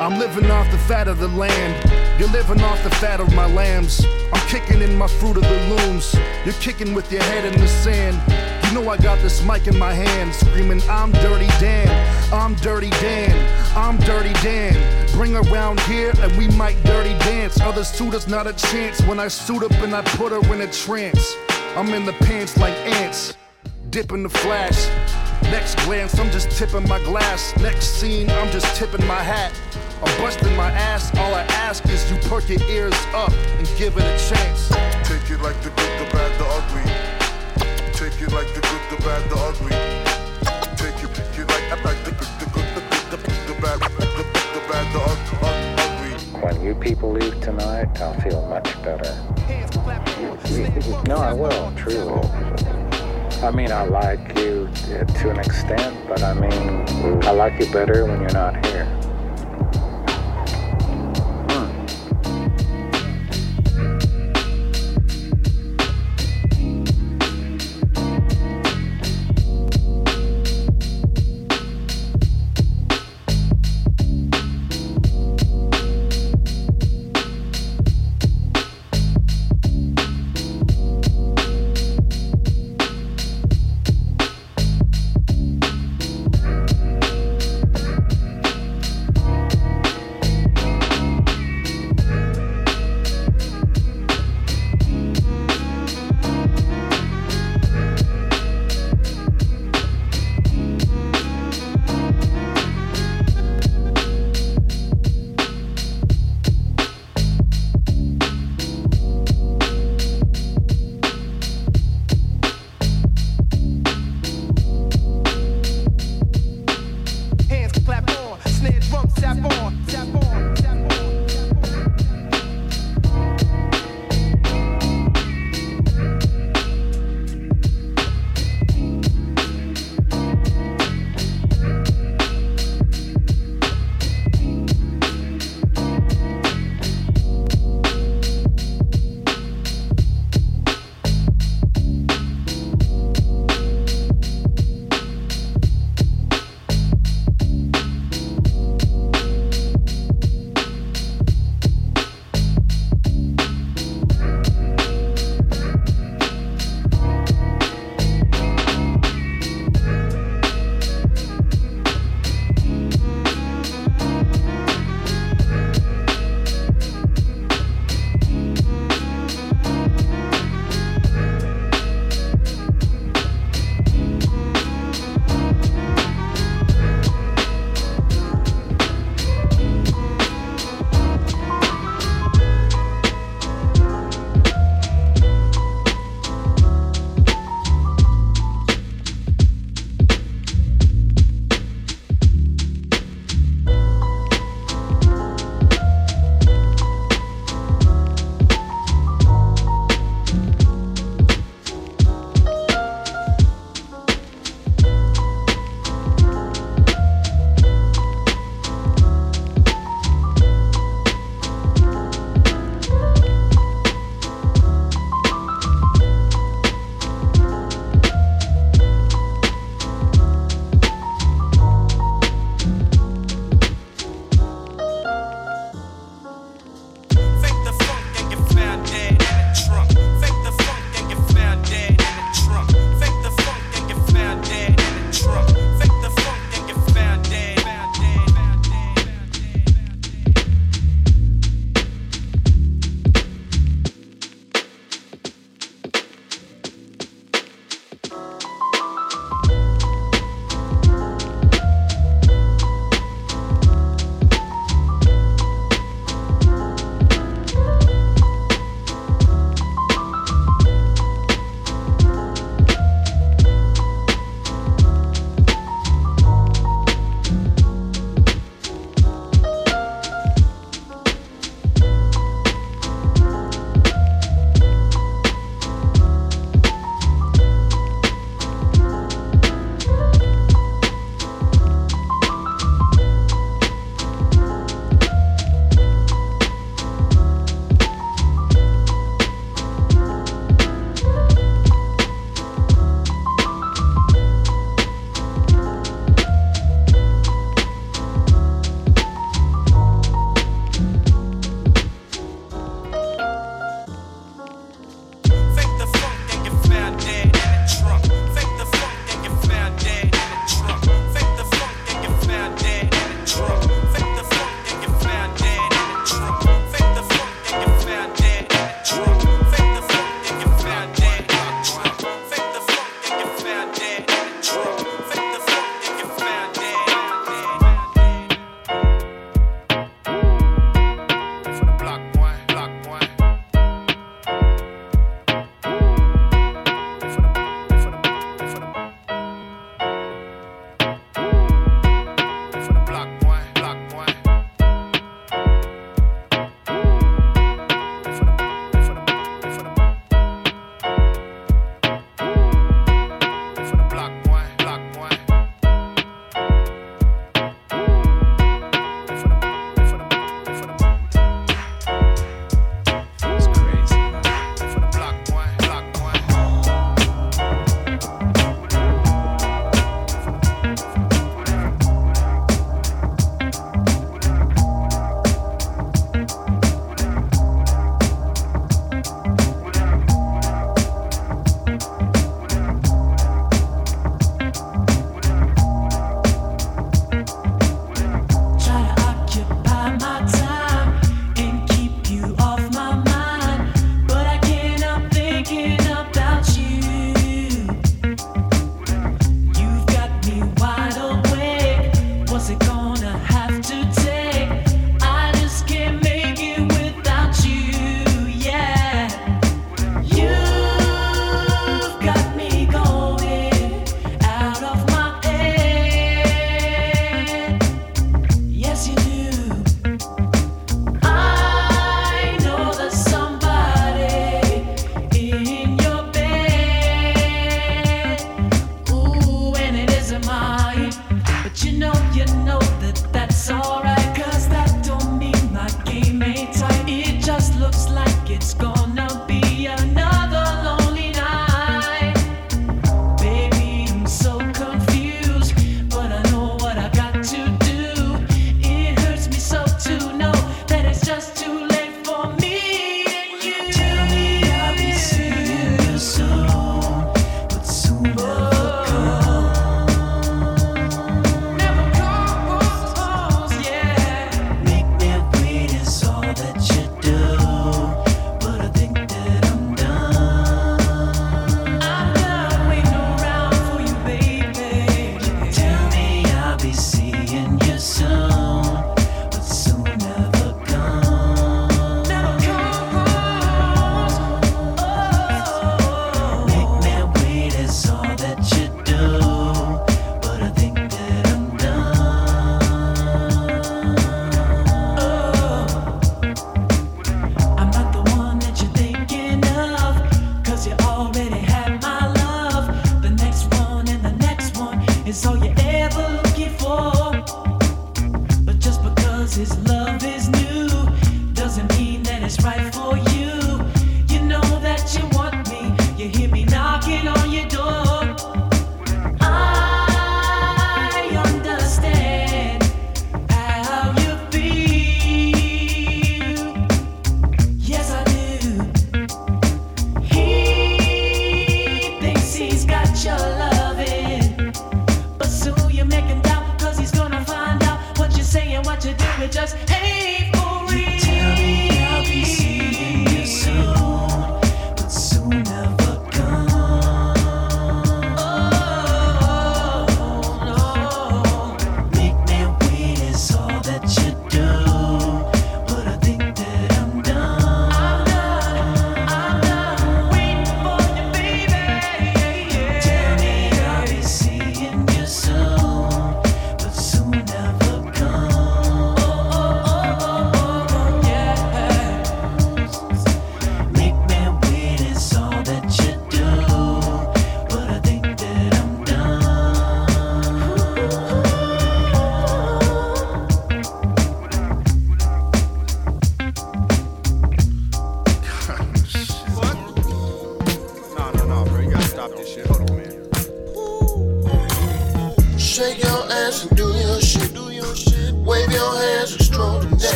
[0.00, 2.20] I'm living off the fat of the land.
[2.20, 4.04] You're living off the fat of my lambs.
[4.32, 6.14] I'm kicking in my fruit of the looms.
[6.44, 8.16] You're kicking with your head in the sand.
[8.64, 11.88] You know I got this mic in my hand, screaming, I'm Dirty Dan,
[12.32, 13.32] I'm Dirty Dan,
[13.74, 14.76] I'm Dirty Dan.
[15.12, 17.60] Bring around here and we might dirty dance.
[17.60, 19.00] Other suitors not a chance.
[19.02, 21.34] When I suit up and I put her in a trance,
[21.78, 23.36] I'm in the pants like ants,
[23.90, 24.88] dipping the flash.
[25.44, 27.56] Next glance, I'm just tipping my glass.
[27.58, 29.52] Next scene, I'm just tipping my hat.
[30.02, 31.16] I'm busting my ass.
[31.18, 34.70] All I ask is you perk your ears up and give it a chance.
[35.06, 36.82] Take it like the good, the bad, the ugly.
[37.92, 40.07] Take it like the good, the bad, the ugly.
[46.58, 49.14] When you people leave tonight, I'll feel much better.
[51.06, 52.20] No, I will, truly.
[53.44, 57.70] I mean, I like you uh, to an extent, but I mean, I like you
[57.70, 58.97] better when you're not here.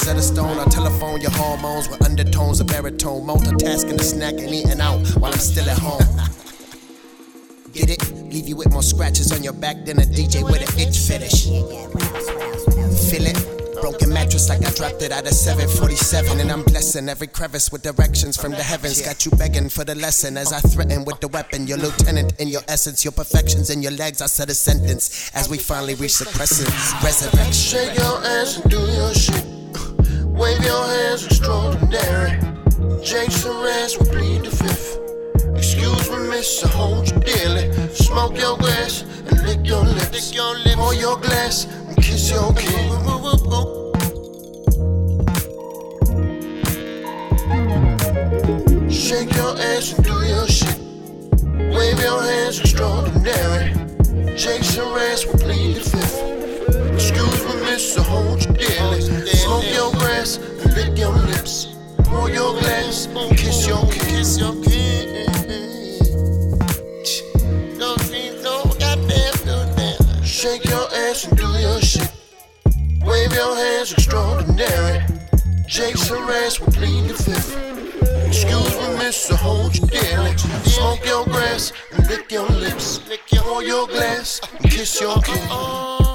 [0.00, 0.58] Rosetta Stone.
[0.58, 3.26] I telephone your hormones with undertones of baritone.
[3.26, 6.00] Multitasking the snack and eating out while I'm still at home.
[7.74, 8.10] Get it?
[8.32, 11.44] Leave you with more scratches on your back than a DJ with an itch fetish.
[13.10, 13.80] Feel it?
[13.82, 16.40] Broken mattress like I dropped it out of 747.
[16.40, 19.02] And I'm blessing every crevice with directions from the heavens.
[19.02, 21.66] Got you begging for the lesson as I threaten with the weapon.
[21.66, 24.22] Your lieutenant in your essence, your perfections in your legs.
[24.22, 26.70] I said a sentence as we finally reach the crescent.
[27.04, 27.52] Resurrection.
[27.52, 29.49] Shake your ass and do your shit.
[30.40, 32.32] Wave your hands extraordinary.
[33.04, 34.98] Jason Rass will plead the fifth.
[35.54, 37.70] Excuse me, miss, I hold you dearly.
[37.92, 40.32] Smoke your grass and lick your lips.
[40.80, 42.90] Pour your glass and kiss your king.
[48.90, 50.78] Shake your ass and do your shit.
[51.76, 53.74] Wave your hands extraordinary.
[54.36, 56.94] Jason Rass will plead the fifth.
[56.94, 57.39] Excuse
[57.80, 59.00] miss, I hold you dearly.
[59.00, 61.76] Smoke your grass and lick your lips.
[62.04, 63.06] Pour your glass
[63.36, 64.16] kiss your king.
[64.16, 64.54] Kiss your
[69.76, 70.22] that.
[70.24, 72.12] Shake your ass and do your shit.
[73.02, 75.04] Wave your hands extraordinary.
[75.66, 77.56] Jason Rass will plead the fifth.
[78.26, 80.36] Excuse me, miss, I hold you dearly.
[80.36, 83.00] Smoke your grass and lick your lips.
[83.32, 86.09] Pour your glass and kiss your king.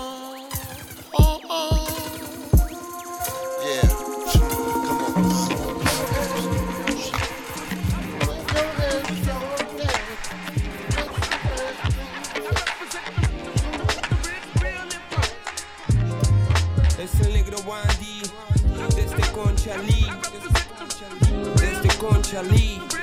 [19.34, 20.06] Conchalí,
[21.56, 21.98] desde
[22.44, 22.95] Lee.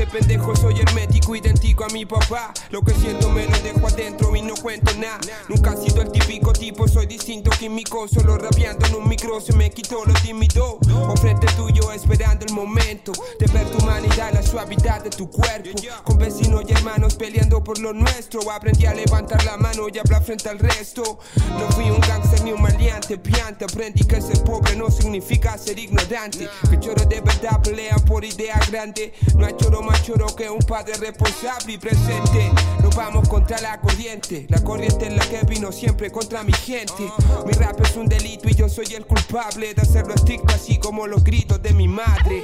[0.00, 2.54] De este pendejo soy hermético, idéntico a mi papá.
[2.70, 5.20] Lo que siento me lo dejo adentro y no cuento nada.
[5.46, 8.08] Nunca he sido el típico tipo, soy distinto químico.
[8.08, 10.78] Solo rapeando en un micro se me quitó lo tímido.
[11.06, 15.68] O frente tuyo esperando el momento de ver tu humanidad, la suavidad de tu cuerpo.
[16.04, 18.50] Con vecinos y hermanos peleando por lo nuestro.
[18.50, 21.18] Aprendí a levantar la mano y hablar frente al resto.
[21.58, 23.66] No fui un gangster ni un maleante, piante.
[23.66, 26.48] Aprendí que ser pobre no significa ser ignorante.
[26.70, 29.12] Que choro de verdad pelean por idea grande.
[29.36, 32.52] No hay choro choro que un padre responsable y presente.
[32.82, 34.46] Nos vamos contra la corriente.
[34.48, 37.10] La corriente en la que vino siempre contra mi gente.
[37.46, 41.06] Mi rap es un delito y yo soy el culpable de hacerlo estricto así como
[41.06, 42.42] los gritos de mi madre.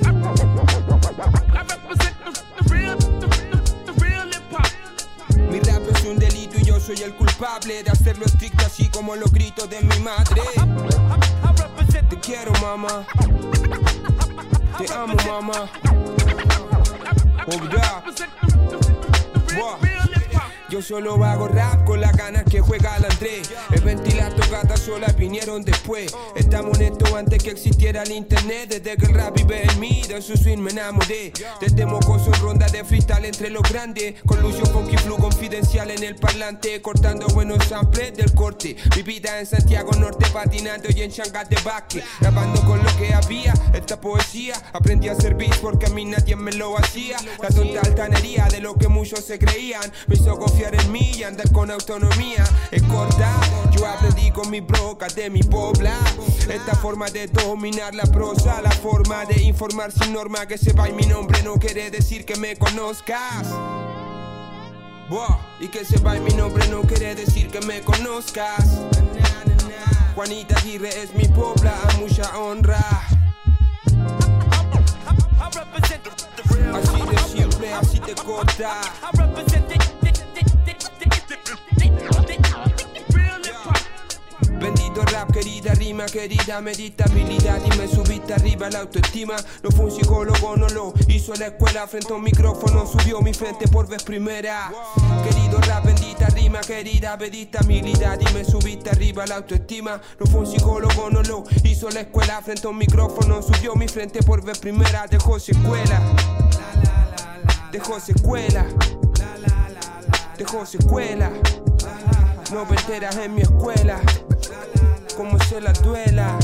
[5.50, 9.16] Mi rap es un delito y yo soy el culpable de hacerlo estricto así como
[9.16, 10.42] los gritos de mi madre.
[12.08, 13.04] Te quiero, mamá.
[14.78, 15.70] Te amo, mamá.
[17.46, 18.02] Obra.
[19.54, 20.05] Buah.
[20.68, 23.48] Yo solo hago rap con las ganas que juega el Andrés.
[23.70, 26.12] El ventilar tocata sola vinieron después.
[26.34, 28.70] Estamos en esto antes que existiera el internet.
[28.70, 31.32] Desde que el rap vive en mí, de su swing me enamoré.
[31.60, 34.20] Desde mocoso ronda de freestyle entre los grandes.
[34.26, 36.82] Con Lucio Funky Flu confidencial en el parlante.
[36.82, 38.76] Cortando buenos samples del corte.
[38.96, 42.02] Mi vida en Santiago Norte patinando y en Shanghái de Basque.
[42.20, 44.54] Grabando con lo que había, esta poesía.
[44.72, 47.18] Aprendí a beats porque a mí nadie me lo hacía.
[47.40, 49.92] La tonta altanería de lo que muchos se creían.
[50.08, 52.42] Me hizo confiar en mí y andar con autonomía.
[52.70, 53.30] Es corta,
[53.72, 55.92] yo aprendí con mi broca de mi pobla.
[56.48, 60.46] Esta forma de dominar la prosa, la forma de informar sin norma.
[60.46, 63.46] Que sepa mi nombre no quiere decir que me conozcas.
[65.10, 68.80] Buah, y que sepa mi nombre no quiere decir que me conozcas.
[70.14, 72.82] Juanita Aguirre es mi pobla, a mucha honra.
[76.72, 78.80] Así de siempre, así te corta.
[84.96, 89.36] Bendito rap, querida rima querida, me diste habilidad y me subiste arriba la autoestima.
[89.62, 91.86] No fue un psicólogo, no lo hizo la escuela.
[91.86, 94.72] Frente a un micrófono subió mi frente por vez primera.
[95.22, 100.00] Querido rap, bendita rima, querida, pediste habilidad y me subiste arriba la autoestima.
[100.18, 102.40] No fue un psicólogo, no lo hizo la escuela.
[102.40, 105.06] Frente a un micrófono subió mi frente por vez primera.
[105.08, 106.00] Dejó secuela.
[107.70, 108.66] Dejó secuela.
[110.38, 111.30] Dejó secuela.
[112.50, 114.00] No enteras en mi escuela.
[115.16, 116.38] Como se la duela.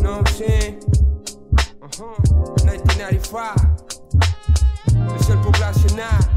[0.00, 0.78] No sé.
[1.80, 2.04] Ajá.
[2.64, 3.54] 1995.
[5.18, 6.31] Es el poblacional.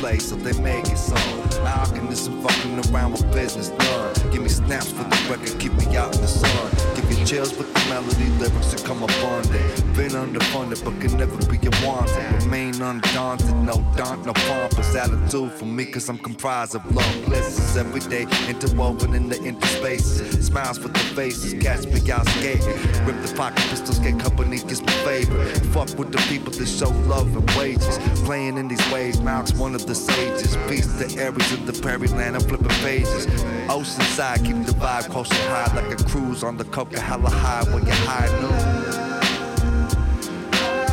[0.00, 1.14] Play, so they make it so.
[1.62, 4.14] Now I can do some fucking around with business done.
[4.32, 6.99] Give me snaps for the record, keep me out in the sun.
[7.10, 9.96] You chills with the melody, lyrics that come abundant.
[9.96, 12.44] Been underfunded, but can never be unwanted.
[12.44, 17.76] Remain undaunted, no daunt, no pompous attitude for me, cause I'm comprised of long lists
[17.76, 20.40] every day, interwoven in the interspaces.
[20.40, 22.76] Smiles for the faces, catch me out skating.
[23.04, 25.44] Rip the pocket pistols, get company, gets my favor.
[25.72, 27.98] Fuck with the people that show love and wages.
[28.24, 30.56] Playing in these ways, Malk's one of the sages.
[30.68, 33.26] Peace to Aries of the Prairie Land, I'm flipping pages.
[33.66, 36.64] Oceanside, keep the vibe close and high like a cruise on the
[37.00, 38.52] coca hella high when you're high noon.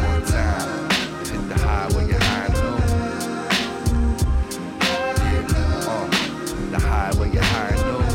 [0.03, 0.87] One time,
[1.49, 1.55] the
[2.07, 2.47] you're high.
[5.23, 5.43] Yeah,
[5.87, 6.07] uh,
[6.71, 6.79] the
[7.33, 8.05] you're high noon.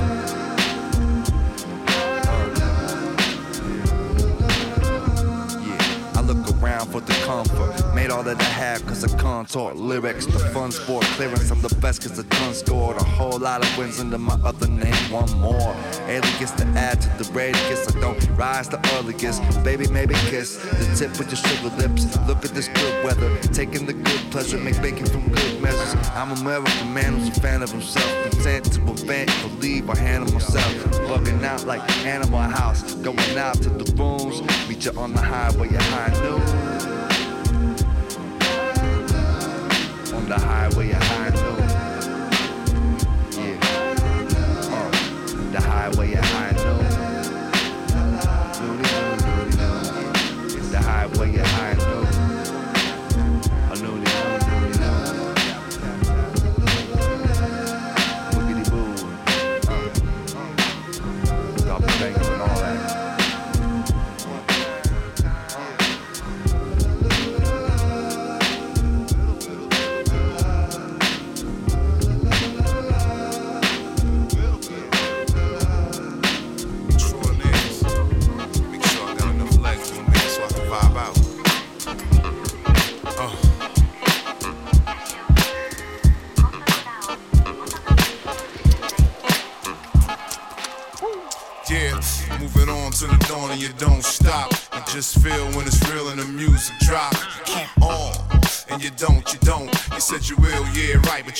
[5.66, 7.94] Yeah, I look around for the comfort.
[7.94, 10.26] Made all that I have cause I contort lyrics.
[10.26, 13.78] The fun sport clearance, I'm the best cause the ton scored a whole lot of
[13.78, 15.02] wins under my other name.
[15.10, 15.74] One more.
[16.06, 17.88] Alias to add to the radius.
[17.88, 19.40] I don't rise the earliest.
[19.64, 22.02] Baby, maybe kiss the tip with your sugar lips.
[22.28, 23.30] Look at this good weather.
[23.60, 25.94] Taking the good pleasure, make baking from good measures.
[26.14, 28.10] I'm a American man who's a fan of himself.
[28.30, 30.74] Content to prevent, believe, or handle myself.
[31.08, 32.94] Bugging out like Animal House.
[32.96, 34.42] Going out to the rooms.
[34.68, 36.91] Meet you on the highway at high noon.
[40.32, 41.58] The highway at high noon.
[43.36, 43.58] Yeah.
[44.72, 46.51] Uh, the highway at high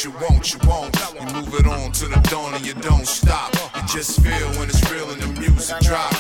[0.05, 0.97] yeah, you won't, you won't.
[1.15, 3.55] You move it on to the dawn and you don't stop.
[3.77, 6.12] You just feel when it's real and the music drop.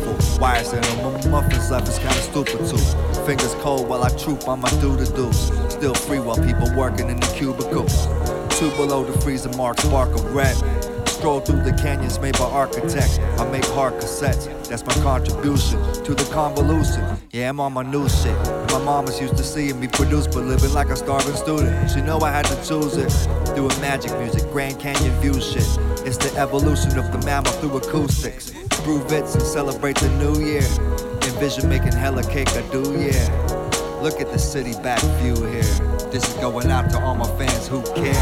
[0.00, 0.40] Merciless and beautiful.
[0.40, 2.78] Wire saying my muffins left is kinda stupid too.
[3.24, 5.50] Fingers cold while I troop on my do to do's.
[5.72, 7.86] Still free while people working in the cubicle.
[8.50, 10.56] Two below the freezer mark, spark of red.
[11.16, 13.18] Stroll through the canyons made by architects.
[13.18, 17.02] I make hard cassettes, that's my contribution to the convolution.
[17.32, 18.36] Yeah, I'm on my new shit.
[18.70, 21.90] My mama's used to seeing me produce, but living like a starving student.
[21.90, 23.08] She know I had to choose it.
[23.56, 25.66] Doing magic music, Grand Canyon view shit.
[26.04, 28.52] It's the evolution of the mammal through acoustics.
[28.84, 30.68] Brew vits and celebrate the new year.
[31.32, 33.98] Envision making hella cake, I do, yeah.
[34.02, 35.62] Look at the city back view here.
[36.12, 38.14] This is going out to all my fans who care.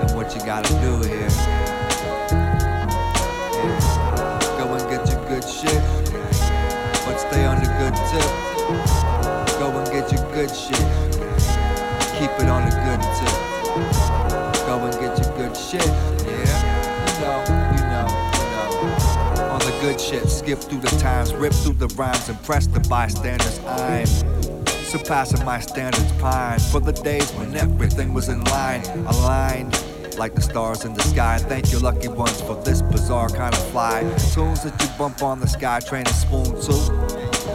[0.00, 1.71] And what you gotta do here.
[8.12, 9.58] Tip.
[9.58, 10.76] Go and get your good shit.
[12.18, 13.36] Keep it on the good tip.
[14.66, 15.86] Go and get your good shit.
[16.26, 16.72] Yeah.
[17.74, 18.32] You know,
[19.80, 23.58] good shit, skip through the times, rip through the rhymes, impress the bystanders.
[23.66, 24.06] I'm
[24.84, 29.76] surpassing my standards, pine for the days when everything was in line, aligned.
[30.18, 33.70] Like the stars in the sky, thank you lucky ones for this bizarre kind of
[33.70, 34.02] fly.
[34.32, 37.01] Tunes that you bump on the sky, train and spoon too.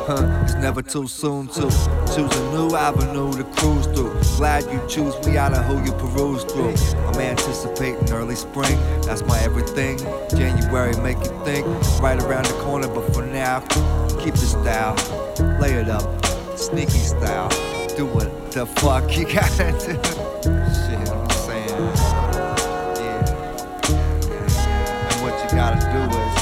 [0.08, 4.18] Huh, it's never too soon to choose a new avenue to cruise through.
[4.38, 6.76] Glad you choose me out of who you peruse through.
[7.08, 9.98] I'm anticipating early spring, that's my everything.
[10.30, 11.68] January make you think,
[12.00, 13.60] right around the corner, but for now,
[14.24, 14.96] keep the style,
[15.60, 16.08] lay it up,
[16.58, 17.50] sneaky style.
[17.98, 20.00] Do what the fuck you gotta do.
[20.72, 21.68] Shit, I'm saying.
[22.96, 23.28] Yeah.
[25.12, 26.38] And what you gotta do is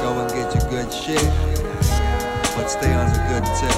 [0.00, 1.53] go and get your good shit
[2.64, 3.76] but stay on the good tip.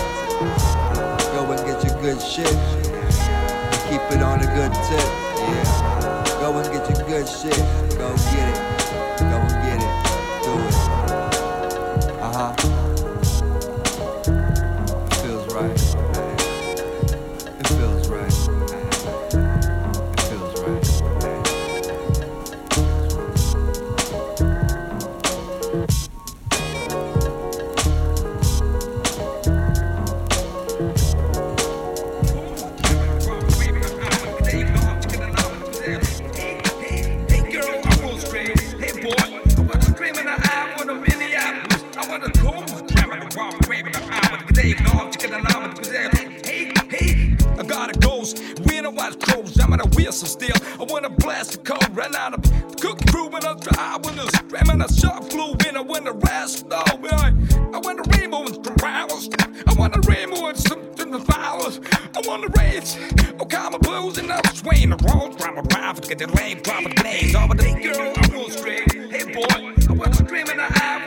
[1.35, 2.47] Go and get your good shit.
[3.89, 5.09] Keep it on the good tip.
[5.37, 6.25] Yeah.
[6.41, 7.59] Go and get your good shit.
[7.99, 8.59] Go get it.
[9.19, 9.93] Go and get it.
[10.45, 10.75] Do it.
[12.21, 12.76] Uh huh.
[50.17, 50.81] I'm a still.
[50.81, 52.43] I want to blast the cold, run out of
[52.81, 55.77] cookie crew when I drive when it's screaming a sharp flew in.
[55.77, 56.67] I want to rest.
[56.69, 57.35] No, I,
[57.75, 59.29] I to rainbow and some flowers.
[59.67, 61.81] I want to rainbow and some, some flowers.
[61.93, 62.97] I want to race.
[63.39, 65.37] Oh, come a blues and I'm swaying the road.
[65.37, 67.35] Drama profit, get the lane, drop a glaze.
[67.35, 68.91] Over the girl, I was straight.
[69.13, 71.06] Hey boy, I was dreaming in the want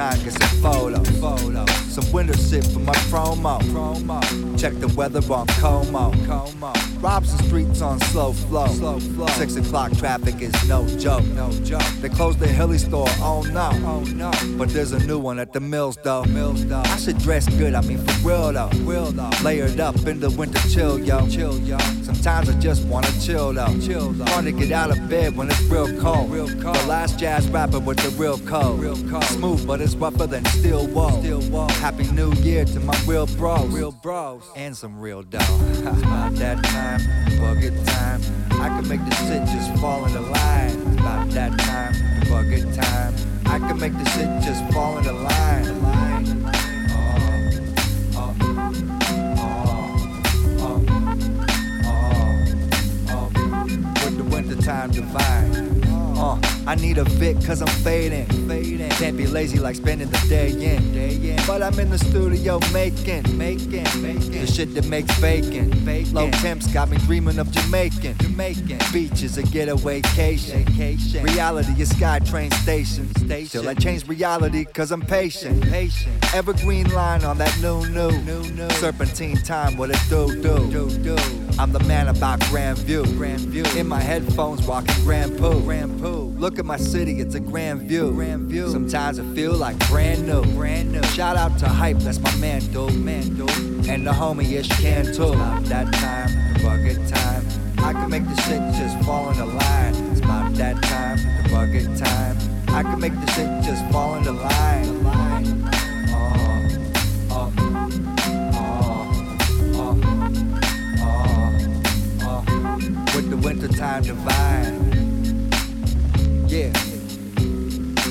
[0.00, 1.04] time, get some photo.
[1.20, 1.66] Photo.
[1.88, 3.60] Some winter shit for my promo.
[3.72, 4.20] Promo.
[4.58, 6.10] Check the weather on Como.
[6.26, 6.72] Como.
[7.00, 8.66] Robson Street's on slow flow.
[8.68, 9.26] Slow flow.
[9.26, 11.24] Six o'clock traffic is no joke.
[11.40, 11.82] No joke.
[12.00, 13.08] They closed the Hilly store.
[13.18, 13.70] Oh no.
[13.84, 14.30] Oh no.
[14.56, 16.24] But there's a new one at the Mills though.
[16.24, 16.82] Mills though.
[16.94, 17.74] I should dress good.
[17.74, 18.70] I mean for real though.
[18.90, 19.30] Real though.
[19.42, 21.28] Layered up in the winter chill yo.
[21.28, 21.76] Chill yo.
[22.20, 23.80] Sometimes I just wanna chill though.
[23.80, 24.26] Chill though.
[24.26, 26.30] Hard to get out of bed when it's real cold.
[26.30, 26.76] Real cold.
[26.76, 28.78] The last jazz rapper with the real code.
[28.78, 29.24] Real code.
[29.24, 31.18] Smooth, but it's rougher than steel wool.
[31.22, 31.68] Steel wool.
[31.68, 33.72] Happy New Year to my real bros.
[33.72, 34.42] Real bros.
[34.54, 35.38] And some real dough.
[35.80, 37.00] About that time,
[37.58, 38.20] good time.
[38.50, 40.98] I can make the shit just fall into line.
[40.98, 41.94] About that time,
[42.50, 43.14] good time.
[43.46, 46.09] I can make the shit just fall into line.
[54.80, 55.80] Wintertime divine.
[56.16, 58.26] Uh, I need a Vic cause I'm fading.
[58.90, 61.36] Can't be lazy like spending the day in.
[61.46, 65.70] But I'm in the studio making, making, making the shit that makes bacon.
[66.12, 68.18] Low temps got me dreaming of Jamaican.
[68.18, 68.78] Jamaican.
[68.92, 71.22] Beaches a getaway vacation.
[71.22, 73.08] Reality is SkyTrain station.
[73.16, 73.62] station.
[73.62, 75.62] Till I change reality cause I'm patient.
[75.62, 76.34] patient.
[76.34, 78.10] Evergreen line on that new new.
[78.72, 81.39] Serpentine time, what it do do do do.
[81.60, 83.04] I'm the man about grand view.
[83.18, 83.64] Grand view.
[83.78, 85.60] In my headphones, walking grand poo.
[85.60, 86.32] Grand poo.
[86.38, 88.12] Look at my city, it's a grand view.
[88.12, 88.70] Grand view.
[88.70, 90.42] Sometimes I feel like brand new.
[90.54, 91.02] Brand new.
[91.08, 92.94] Shout out to hype, that's my man, dude.
[92.94, 93.86] Man, dude.
[93.86, 95.34] And the homie ish can too.
[95.34, 97.44] About that time, the bucket time.
[97.76, 99.94] I can make the shit just fall in into line.
[100.12, 102.38] It's about that time, the bucket time.
[102.68, 105.04] I can make the shit just fall into line.
[105.04, 105.09] line.
[114.00, 115.48] Wintertime divine.
[116.48, 116.72] Yeah.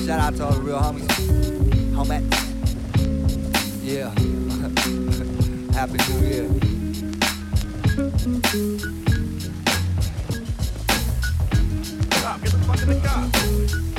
[0.06, 1.08] Shout out to all the real homies.
[1.94, 2.24] Homies.
[3.82, 4.10] Yeah.
[5.74, 6.46] Happy New Year.
[12.12, 13.89] Stop, get the fuck in the car.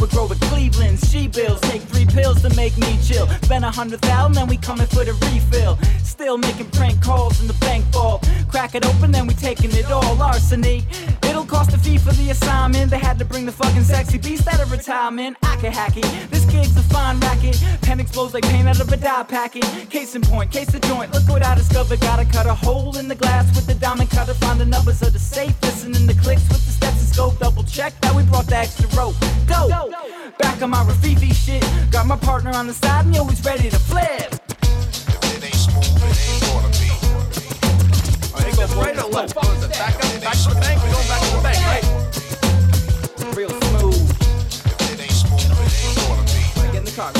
[0.00, 0.98] We walking out with Cleveland.
[1.00, 3.26] She bills, take three pills to make me chill.
[3.42, 5.78] Spend a hundred thousand, then we coming for the refill.
[6.04, 8.28] Still making prank calls in the bank vault.
[8.48, 10.14] Crack it open, then we taking it all.
[10.16, 10.84] Larceny.
[11.24, 12.90] It'll cost a fee for the assignment.
[12.90, 15.36] They had to bring the fucking sexy beast out of retirement.
[15.42, 16.30] I can hack it.
[16.30, 17.56] This gig's a fine racket.
[17.80, 19.64] Pen explodes like paint out of a dye packet.
[19.90, 21.12] Case in point, case of joint.
[21.12, 22.00] Look what I discovered.
[22.00, 24.34] Gotta cut a hole in the glass with the diamond cutter.
[24.34, 25.54] Find the numbers of the safe.
[25.62, 27.38] Listening to clicks with the stethoscope.
[27.38, 29.16] Double check that we brought the extra rope.
[29.46, 29.90] Go!
[30.38, 31.64] Back on my Rififi shit.
[31.90, 34.34] Got my partner on the side and yo, he's ready to flip.
[35.22, 36.90] If it ain't smooth, it ain't gonna be.
[38.44, 39.34] Take this right or left?
[39.34, 40.82] Back up, back to the bank.
[40.82, 41.84] We're going back to the bank, right?
[43.36, 43.71] Real
[46.94, 47.10] Yeah.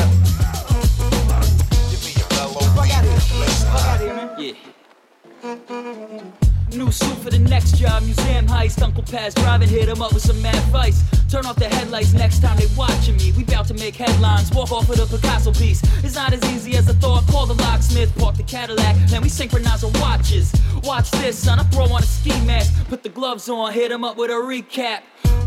[6.74, 8.82] New suit for the next job, museum heist.
[8.82, 11.03] Uncle Paz driving, hit him up with some mad vice.
[11.31, 13.32] Turn off the headlights next time they watching me.
[13.32, 15.82] We bout to make headlines, walk off with a Picasso piece.
[16.05, 17.27] It's not as easy as I thought.
[17.28, 20.53] Call the locksmith, park the Cadillac, then we synchronize our watches.
[20.85, 21.61] Watch this, son.
[21.61, 24.35] I throw on a ski mask, put the gloves on, hit him up with a
[24.35, 25.01] recap.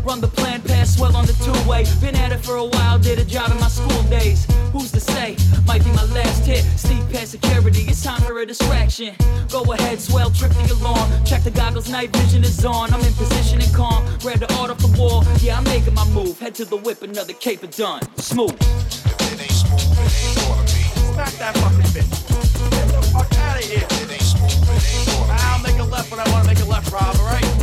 [0.04, 1.84] Run the plan, pass swell on the two-way.
[2.00, 4.46] Been at it for a while, did a job in my school days.
[4.72, 5.36] Who's to say?
[5.66, 6.62] Might be my last hit.
[6.78, 9.14] Sneak past security, it's time for a distraction.
[9.50, 11.10] Go ahead, swell, trip the alarm.
[11.24, 12.92] Check the goggles, night vision is on.
[12.94, 14.06] I'm in position and calm.
[14.20, 15.24] Grab the art off the wall.
[15.40, 16.38] Yeah, I'm making my move.
[16.38, 18.02] Head to the whip, another caper done.
[18.16, 18.54] Smooth.
[18.54, 20.82] If it ain't smooth, it ain't gonna be.
[21.14, 22.70] Smack that fucking bitch.
[22.70, 23.82] Get the fuck out of here.
[23.82, 25.42] If it ain't smooth, it ain't gonna be.
[25.42, 27.55] I'll make a left when I want to make a left, Rob, all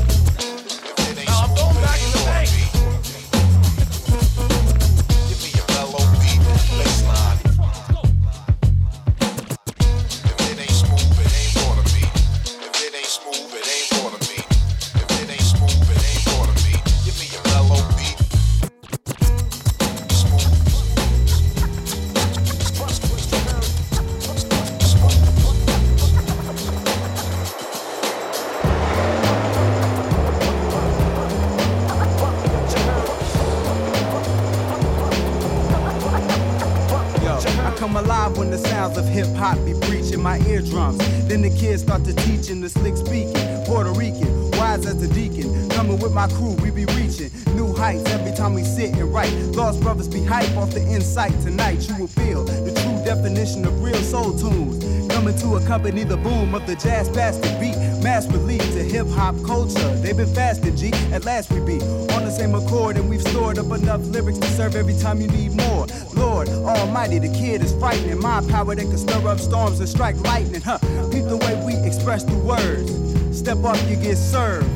[51.03, 51.43] off.
[51.43, 54.83] Tonight you will feel the true definition of real soul tunes.
[55.11, 57.77] Coming to accompany the boom of the jazz bastard beat.
[58.01, 59.89] Mass relief to hip hop culture.
[59.97, 60.91] They've been fasting, G.
[61.11, 61.81] At last we be
[62.13, 65.27] on the same accord, and we've stored up enough lyrics to serve every time you
[65.27, 65.87] need more.
[66.15, 68.19] Lord Almighty, the kid is frightening.
[68.19, 70.61] My power that can stir up storms and strike lightning.
[70.61, 70.79] Huh?
[71.11, 72.91] Peep the way we express the words.
[73.37, 74.69] Step up, you get served.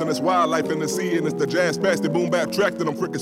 [0.00, 2.86] And it's wildlife in the sea, and it's the jazz bastard boom bap track that
[2.86, 3.16] I'm freaking.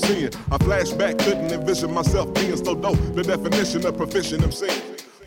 [0.51, 2.97] I flashback, couldn't envision myself being so dope.
[3.15, 4.67] The definition of proficient MC.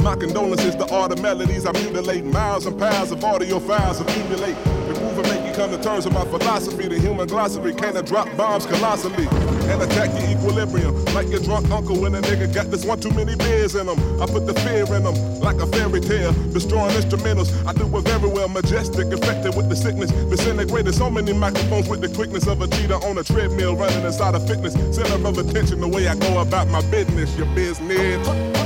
[0.01, 2.25] My condolences, to all the melodies I mutilate.
[2.25, 4.78] Miles and piles of audio files accumulate.
[4.89, 6.89] Remove and make you come to terms with my philosophy.
[6.89, 9.27] The human glossary can't drop bombs colossally
[9.69, 11.05] and attack your equilibrium.
[11.15, 13.99] Like your drunk uncle when a nigga got this one too many beers in him.
[14.23, 16.33] I put the fear in them like a fairy tale.
[16.53, 18.49] Destroying instrumentals, I do it very well.
[18.49, 20.11] Majestic, infected with the sickness.
[20.11, 24.35] Disintegrated so many microphones with the quickness of a cheetah on a treadmill running inside
[24.35, 24.75] of fitness.
[24.95, 27.37] Center of attention, the way I go about my business.
[27.37, 28.58] Your business.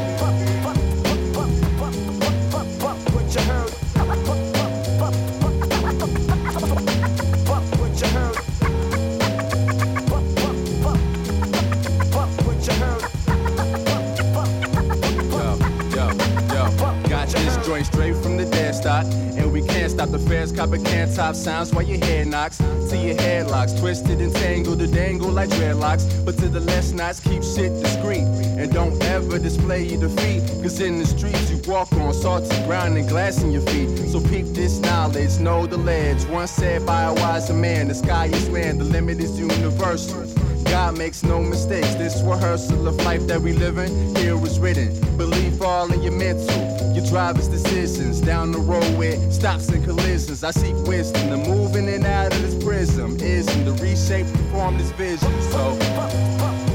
[20.70, 22.59] Fans can top sounds while your head knocks.
[22.59, 26.24] To your headlocks, twisted and tangled to dangle like dreadlocks.
[26.24, 28.24] But to the less knots, keep shit discreet.
[28.59, 30.43] And don't ever display your defeat.
[30.62, 33.89] Cause in the streets you walk on salty ground and glass in your feet.
[34.10, 36.24] So peep this knowledge, know the ledge.
[36.26, 40.26] Once said by a wiser man, the sky is land, the limit is universal.
[40.64, 41.94] God makes no mistakes.
[41.97, 44.89] This rehearsal of life that we live in, here is written.
[45.18, 48.20] Believe all in your mental, your driver's decisions.
[48.20, 50.44] Down the road where stops and collisions.
[50.44, 51.31] I seek wisdom.
[51.31, 55.31] The moving in and out of this prism isn't the reshape to form this vision.
[55.52, 56.71] So.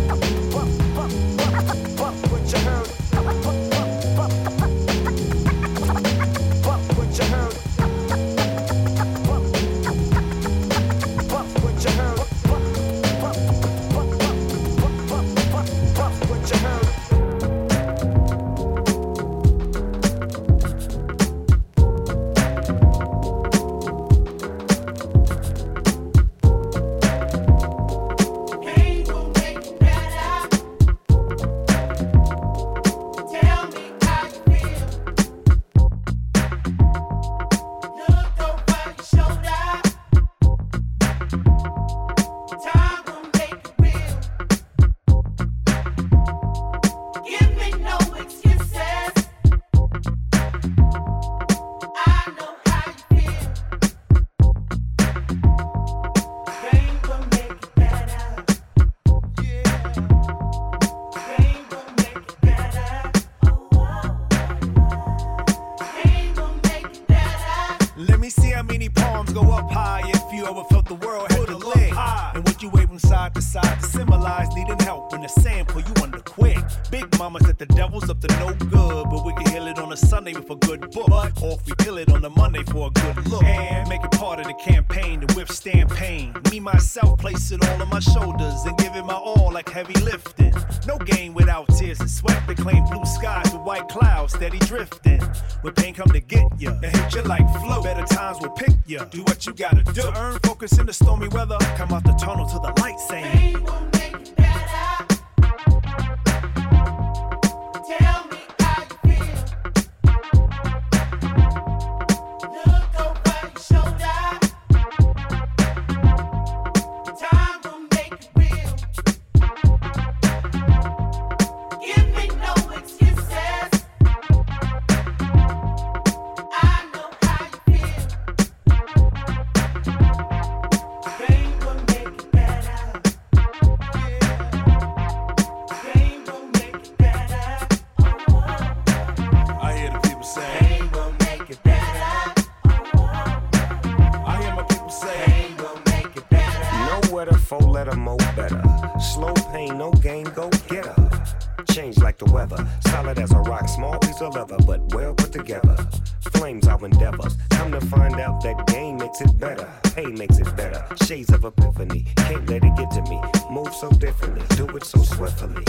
[160.55, 160.85] Better.
[161.05, 162.05] Shades of epiphany.
[162.15, 163.21] Can't let it get to me.
[163.51, 164.43] Move so differently.
[164.55, 165.63] Do it so swiftly.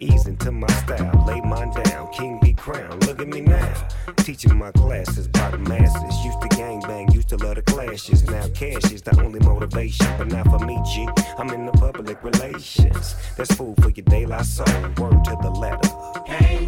[0.00, 1.24] Ease into my style.
[1.26, 2.12] Lay mine down.
[2.12, 3.06] King be crowned.
[3.06, 3.88] Look at me now.
[4.18, 6.24] Teaching my classes by the masses.
[6.24, 7.10] Used to gang bang.
[7.12, 8.24] Used to love the clashes.
[8.24, 10.06] Now cash is the only motivation.
[10.18, 11.08] But not for me, G.
[11.38, 13.14] I'm in the public relations.
[13.36, 14.66] That's food for your daylight soul.
[14.98, 15.88] Word to the letter.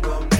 [0.02, 0.33] Will